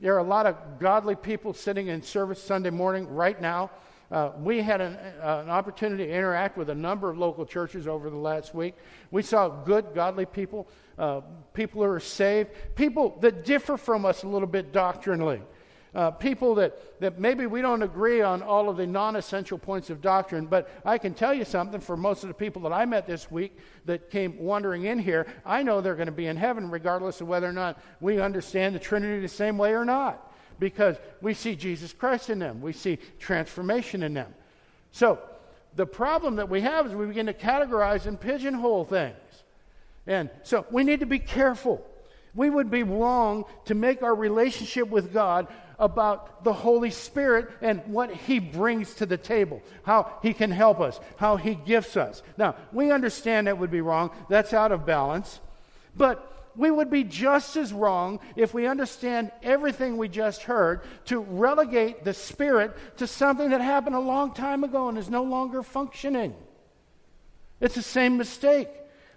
[0.01, 3.71] There are a lot of godly people sitting in service Sunday morning right now.
[4.11, 7.89] Uh, we had an, uh, an, opportunity to interact with a number of local churches
[7.89, 8.75] over the last week.
[9.11, 11.23] We saw good, godly people, uh,
[11.55, 15.43] people who are saved, people that differ from us a little bit doctrinally.
[15.97, 19.89] Uh, people that, that maybe we don't agree on all of the non essential points
[19.89, 22.85] of doctrine, but I can tell you something for most of the people that I
[22.85, 23.57] met this week
[23.87, 27.29] that came wandering in here, I know they're going to be in heaven regardless of
[27.29, 31.57] whether or not we understand the Trinity the same way or not, because we see
[31.57, 34.35] Jesus Christ in them, we see transformation in them.
[34.93, 35.19] So,
[35.77, 39.17] the problem that we have is we begin to categorize and pigeonhole things.
[40.07, 41.87] And so we need to be careful.
[42.35, 47.83] We would be wrong to make our relationship with God about the Holy Spirit and
[47.87, 52.23] what He brings to the table, how He can help us, how He gifts us.
[52.39, 54.11] Now, we understand that would be wrong.
[54.29, 55.41] That's out of balance.
[55.97, 61.21] But we would be just as wrong if we understand everything we just heard to
[61.21, 65.63] relegate the Spirit to something that happened a long time ago and is no longer
[65.63, 66.35] functioning.
[67.61, 68.69] It's the same mistake.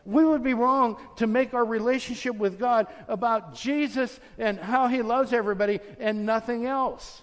[0.06, 5.02] We would be wrong to make our relationship with God about Jesus and how He
[5.02, 7.22] loves everybody and nothing else.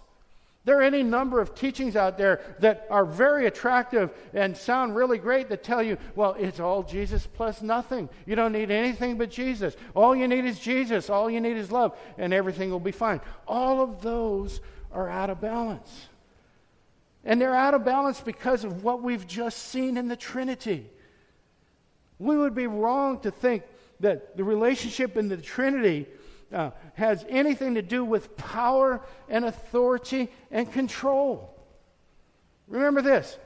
[0.67, 5.17] There are any number of teachings out there that are very attractive and sound really
[5.17, 8.09] great that tell you, well, it's all Jesus plus nothing.
[8.27, 9.77] You don't need anything but Jesus.
[9.95, 11.09] All you need is Jesus.
[11.09, 13.21] All you need is love, and everything will be fine.
[13.47, 14.61] All of those
[14.91, 16.09] are out of balance.
[17.25, 20.91] And they're out of balance because of what we've just seen in the Trinity.
[22.19, 23.63] We would be wrong to think
[24.01, 26.07] that the relationship in the Trinity
[26.53, 31.53] uh, has anything to do with power and authority and control.
[32.69, 33.37] Remember this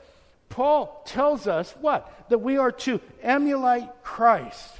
[0.49, 2.29] Paul tells us what?
[2.29, 4.77] That we are to emulate Christ.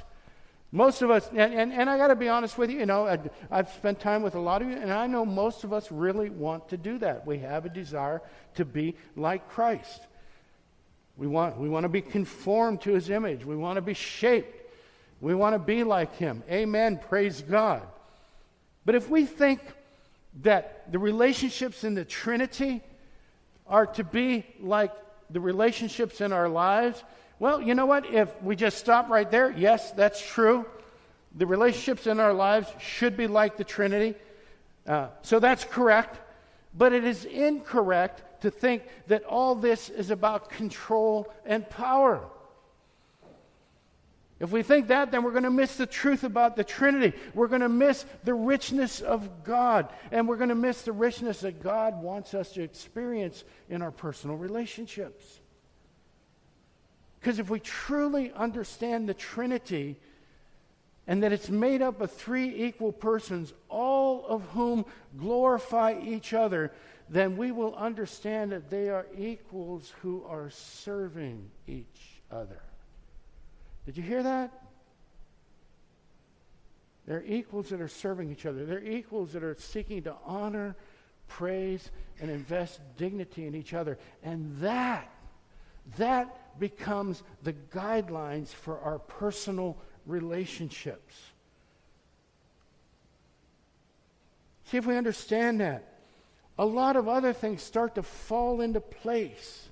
[0.74, 3.06] Most of us, and, and, and I got to be honest with you, you know,
[3.06, 3.18] I,
[3.50, 6.30] I've spent time with a lot of you, and I know most of us really
[6.30, 7.26] want to do that.
[7.26, 8.22] We have a desire
[8.54, 10.00] to be like Christ.
[11.18, 13.44] We want, we want to be conformed to his image.
[13.44, 14.70] We want to be shaped.
[15.20, 16.42] We want to be like him.
[16.50, 16.98] Amen.
[17.08, 17.82] Praise God.
[18.84, 19.60] But if we think
[20.42, 22.82] that the relationships in the Trinity
[23.66, 24.92] are to be like
[25.30, 27.02] the relationships in our lives,
[27.38, 28.06] well, you know what?
[28.12, 30.66] If we just stop right there, yes, that's true.
[31.34, 34.14] The relationships in our lives should be like the Trinity.
[34.86, 36.20] Uh, so that's correct.
[36.74, 42.20] But it is incorrect to think that all this is about control and power.
[44.42, 47.16] If we think that, then we're going to miss the truth about the Trinity.
[47.32, 49.88] We're going to miss the richness of God.
[50.10, 53.92] And we're going to miss the richness that God wants us to experience in our
[53.92, 55.38] personal relationships.
[57.20, 59.96] Because if we truly understand the Trinity
[61.06, 64.84] and that it's made up of three equal persons, all of whom
[65.16, 66.72] glorify each other,
[67.08, 72.60] then we will understand that they are equals who are serving each other.
[73.86, 74.50] Did you hear that?
[77.06, 78.64] They're equals that are serving each other.
[78.64, 80.76] They're equals that are seeking to honor,
[81.26, 81.90] praise,
[82.20, 83.98] and invest dignity in each other.
[84.22, 85.10] And that,
[85.98, 89.76] that becomes the guidelines for our personal
[90.06, 91.14] relationships.
[94.66, 95.88] See if we understand that
[96.56, 99.68] a lot of other things start to fall into place.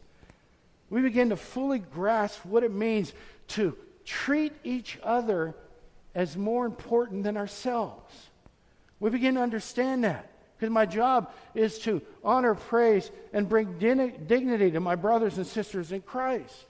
[0.89, 3.13] We begin to fully grasp what it means
[3.49, 3.77] to
[4.11, 5.55] treat each other
[6.17, 8.13] as more important than ourselves.
[8.99, 14.73] We begin to understand that because my job is to honor, praise, and bring dignity
[14.73, 16.67] to my brothers and sisters in Christ.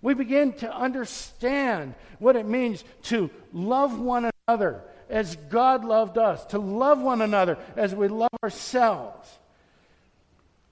[0.00, 6.46] We begin to understand what it means to love one another as God loved us,
[6.46, 9.28] to love one another as we love ourselves.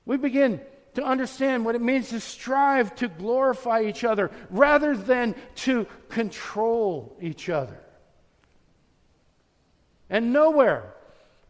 [0.06, 0.60] We begin
[0.96, 7.16] to understand what it means to strive to glorify each other rather than to control
[7.20, 7.80] each other.
[10.10, 10.96] And nowhere,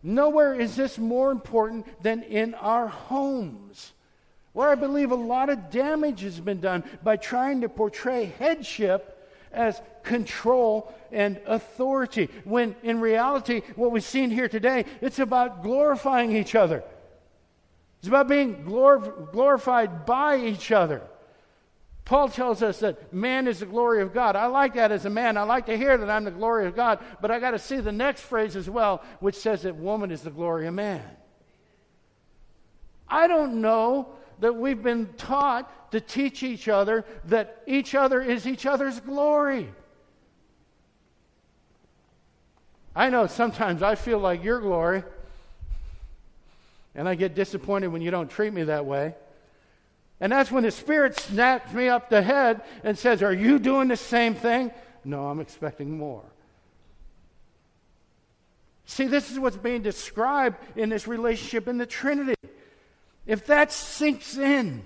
[0.06, 3.93] Nowhere is this more important than in our homes,
[4.52, 9.12] where I believe a lot of damage has been done by trying to portray headship
[9.52, 12.28] as control and authority.
[12.44, 16.85] When in reality, what we've seen here today, it's about glorifying each other.
[17.98, 21.02] It's about being glor- glorified by each other.
[22.05, 24.36] Paul tells us that man is the glory of God.
[24.36, 25.36] I like that as a man.
[25.36, 27.78] I like to hear that I'm the glory of God, but I got to see
[27.78, 31.02] the next phrase as well, which says that woman is the glory of man.
[33.09, 38.47] I don't know that we've been taught to teach each other that each other is
[38.47, 39.73] each other's glory.
[42.94, 45.02] I know sometimes I feel like your glory,
[46.97, 49.14] and I get disappointed when you don't treat me that way.
[50.18, 53.89] And that's when the Spirit snaps me up the head and says, Are you doing
[53.89, 54.73] the same thing?
[55.05, 56.24] No, I'm expecting more.
[58.86, 62.35] See, this is what's being described in this relationship in the Trinity.
[63.27, 64.82] If that sinks in,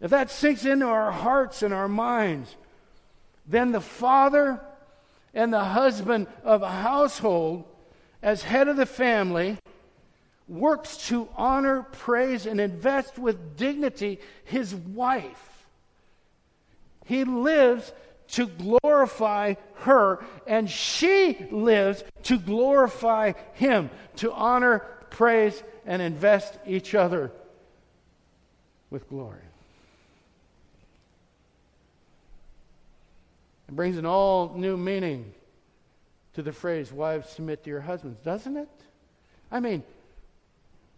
[0.00, 2.54] if that sinks into our hearts and our minds,
[3.46, 4.60] then the father
[5.34, 7.64] and the husband of a household,
[8.22, 9.58] as head of the family,
[10.48, 15.66] works to honor, praise, and invest with dignity his wife.
[17.04, 17.92] He lives
[18.32, 26.94] to glorify her, and she lives to glorify him, to honor, praise, and invest each
[26.94, 27.30] other
[28.90, 29.38] with glory.
[33.68, 35.32] It brings an all new meaning
[36.34, 38.68] to the phrase, wives submit to your husbands, doesn't it?
[39.50, 39.82] I mean,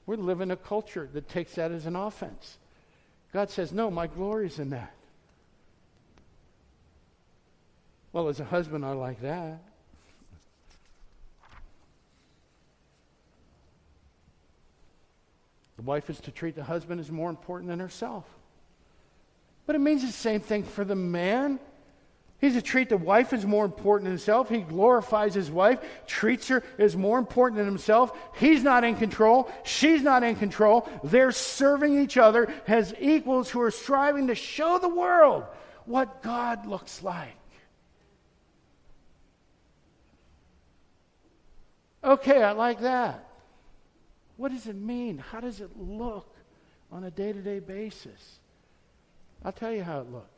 [0.08, 2.56] we live in a culture that takes that as an offense.
[3.30, 4.94] God says, no, my glory's in that.
[8.14, 9.60] Well, as a husband, I like that.
[15.76, 18.24] The wife is to treat the husband as more important than herself.
[19.66, 21.60] But it means the same thing for the man.
[22.40, 24.48] He's to treat the wife as more important than himself.
[24.48, 28.16] He glorifies his wife, treats her as more important than himself.
[28.36, 29.50] He's not in control.
[29.64, 30.88] She's not in control.
[31.02, 35.44] They're serving each other as equals who are striving to show the world
[35.84, 37.34] what God looks like.
[42.04, 43.24] Okay, I like that.
[44.36, 45.18] What does it mean?
[45.18, 46.32] How does it look
[46.92, 48.38] on a day to day basis?
[49.44, 50.37] I'll tell you how it looks.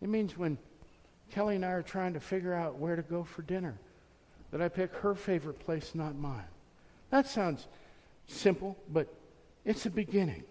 [0.00, 0.58] It means when
[1.30, 3.78] Kelly and I are trying to figure out where to go for dinner,
[4.50, 6.44] that I pick her favorite place, not mine.
[7.10, 7.66] That sounds
[8.26, 9.12] simple, but
[9.64, 10.44] it's a beginning.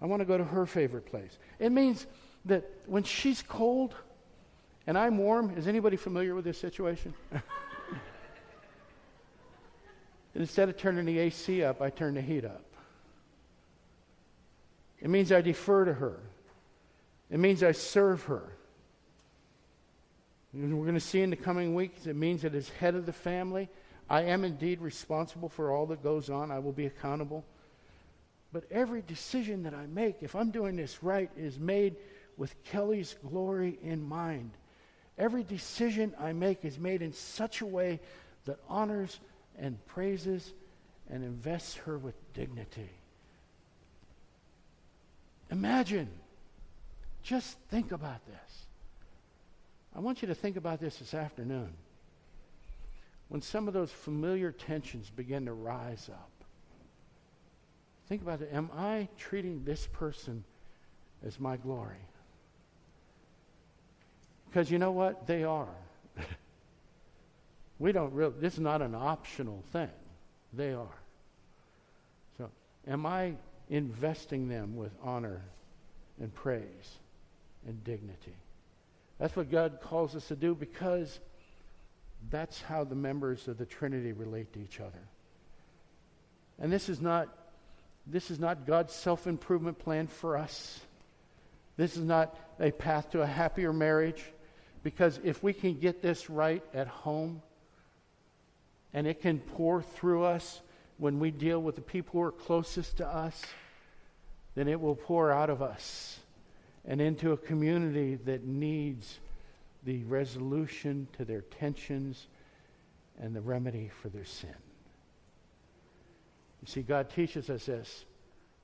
[0.00, 1.38] I want to go to her favorite place.
[1.58, 2.06] It means
[2.44, 3.94] that when she's cold
[4.86, 7.14] and I'm warm, is anybody familiar with this situation?
[10.34, 12.64] Instead of turning the AC up, I turn the heat up.
[15.00, 16.18] It means I defer to her.
[17.32, 18.52] It means I serve her.
[20.52, 23.06] And we're going to see in the coming weeks, it means that as head of
[23.06, 23.70] the family,
[24.10, 26.50] I am indeed responsible for all that goes on.
[26.50, 27.42] I will be accountable.
[28.52, 31.96] But every decision that I make, if I'm doing this right, is made
[32.36, 34.50] with Kelly's glory in mind.
[35.16, 37.98] Every decision I make is made in such a way
[38.44, 39.20] that honors
[39.58, 40.52] and praises
[41.08, 42.90] and invests her with dignity.
[45.50, 46.10] Imagine,
[47.22, 48.66] just think about this.
[49.94, 51.70] I want you to think about this this afternoon.
[53.28, 56.30] When some of those familiar tensions begin to rise up,
[58.08, 58.50] think about it.
[58.52, 60.44] Am I treating this person
[61.26, 61.96] as my glory?
[64.48, 65.26] Because you know what?
[65.26, 65.74] They are.
[67.78, 69.90] We don't really, this is not an optional thing.
[70.52, 70.98] They are.
[72.38, 72.48] So,
[72.86, 73.32] am I
[73.68, 75.42] investing them with honor
[76.20, 76.98] and praise
[77.66, 78.34] and dignity?
[79.18, 81.20] That's what God calls us to do because
[82.30, 85.02] that's how the members of the Trinity relate to each other.
[86.58, 87.28] And this is not
[88.04, 90.80] this is not God's self-improvement plan for us.
[91.76, 94.24] This is not a path to a happier marriage
[94.82, 97.42] because if we can get this right at home,
[98.92, 100.60] and it can pour through us
[100.98, 103.40] when we deal with the people who are closest to us,
[104.54, 106.18] then it will pour out of us
[106.86, 109.18] and into a community that needs
[109.84, 112.26] the resolution to their tensions
[113.20, 114.54] and the remedy for their sin.
[116.60, 118.04] You see, God teaches us this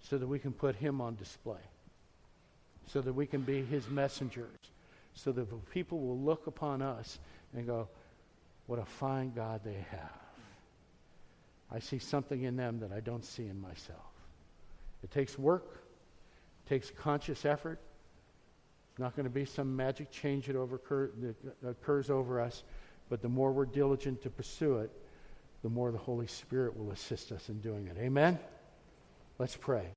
[0.01, 1.61] so that we can put Him on display,
[2.87, 4.47] so that we can be His messengers,
[5.15, 7.19] so that the people will look upon us
[7.55, 7.89] and go,
[8.67, 10.13] what a fine God they have.
[11.71, 13.99] I see something in them that I don't see in myself.
[15.03, 15.83] It takes work,
[16.65, 17.81] it takes conscious effort.
[18.99, 22.65] Not going to be some magic change that, overcur- that occurs over us,
[23.09, 24.91] but the more we're diligent to pursue it,
[25.63, 27.97] the more the Holy Spirit will assist us in doing it.
[27.99, 28.39] Amen?
[29.39, 29.87] Let's pray.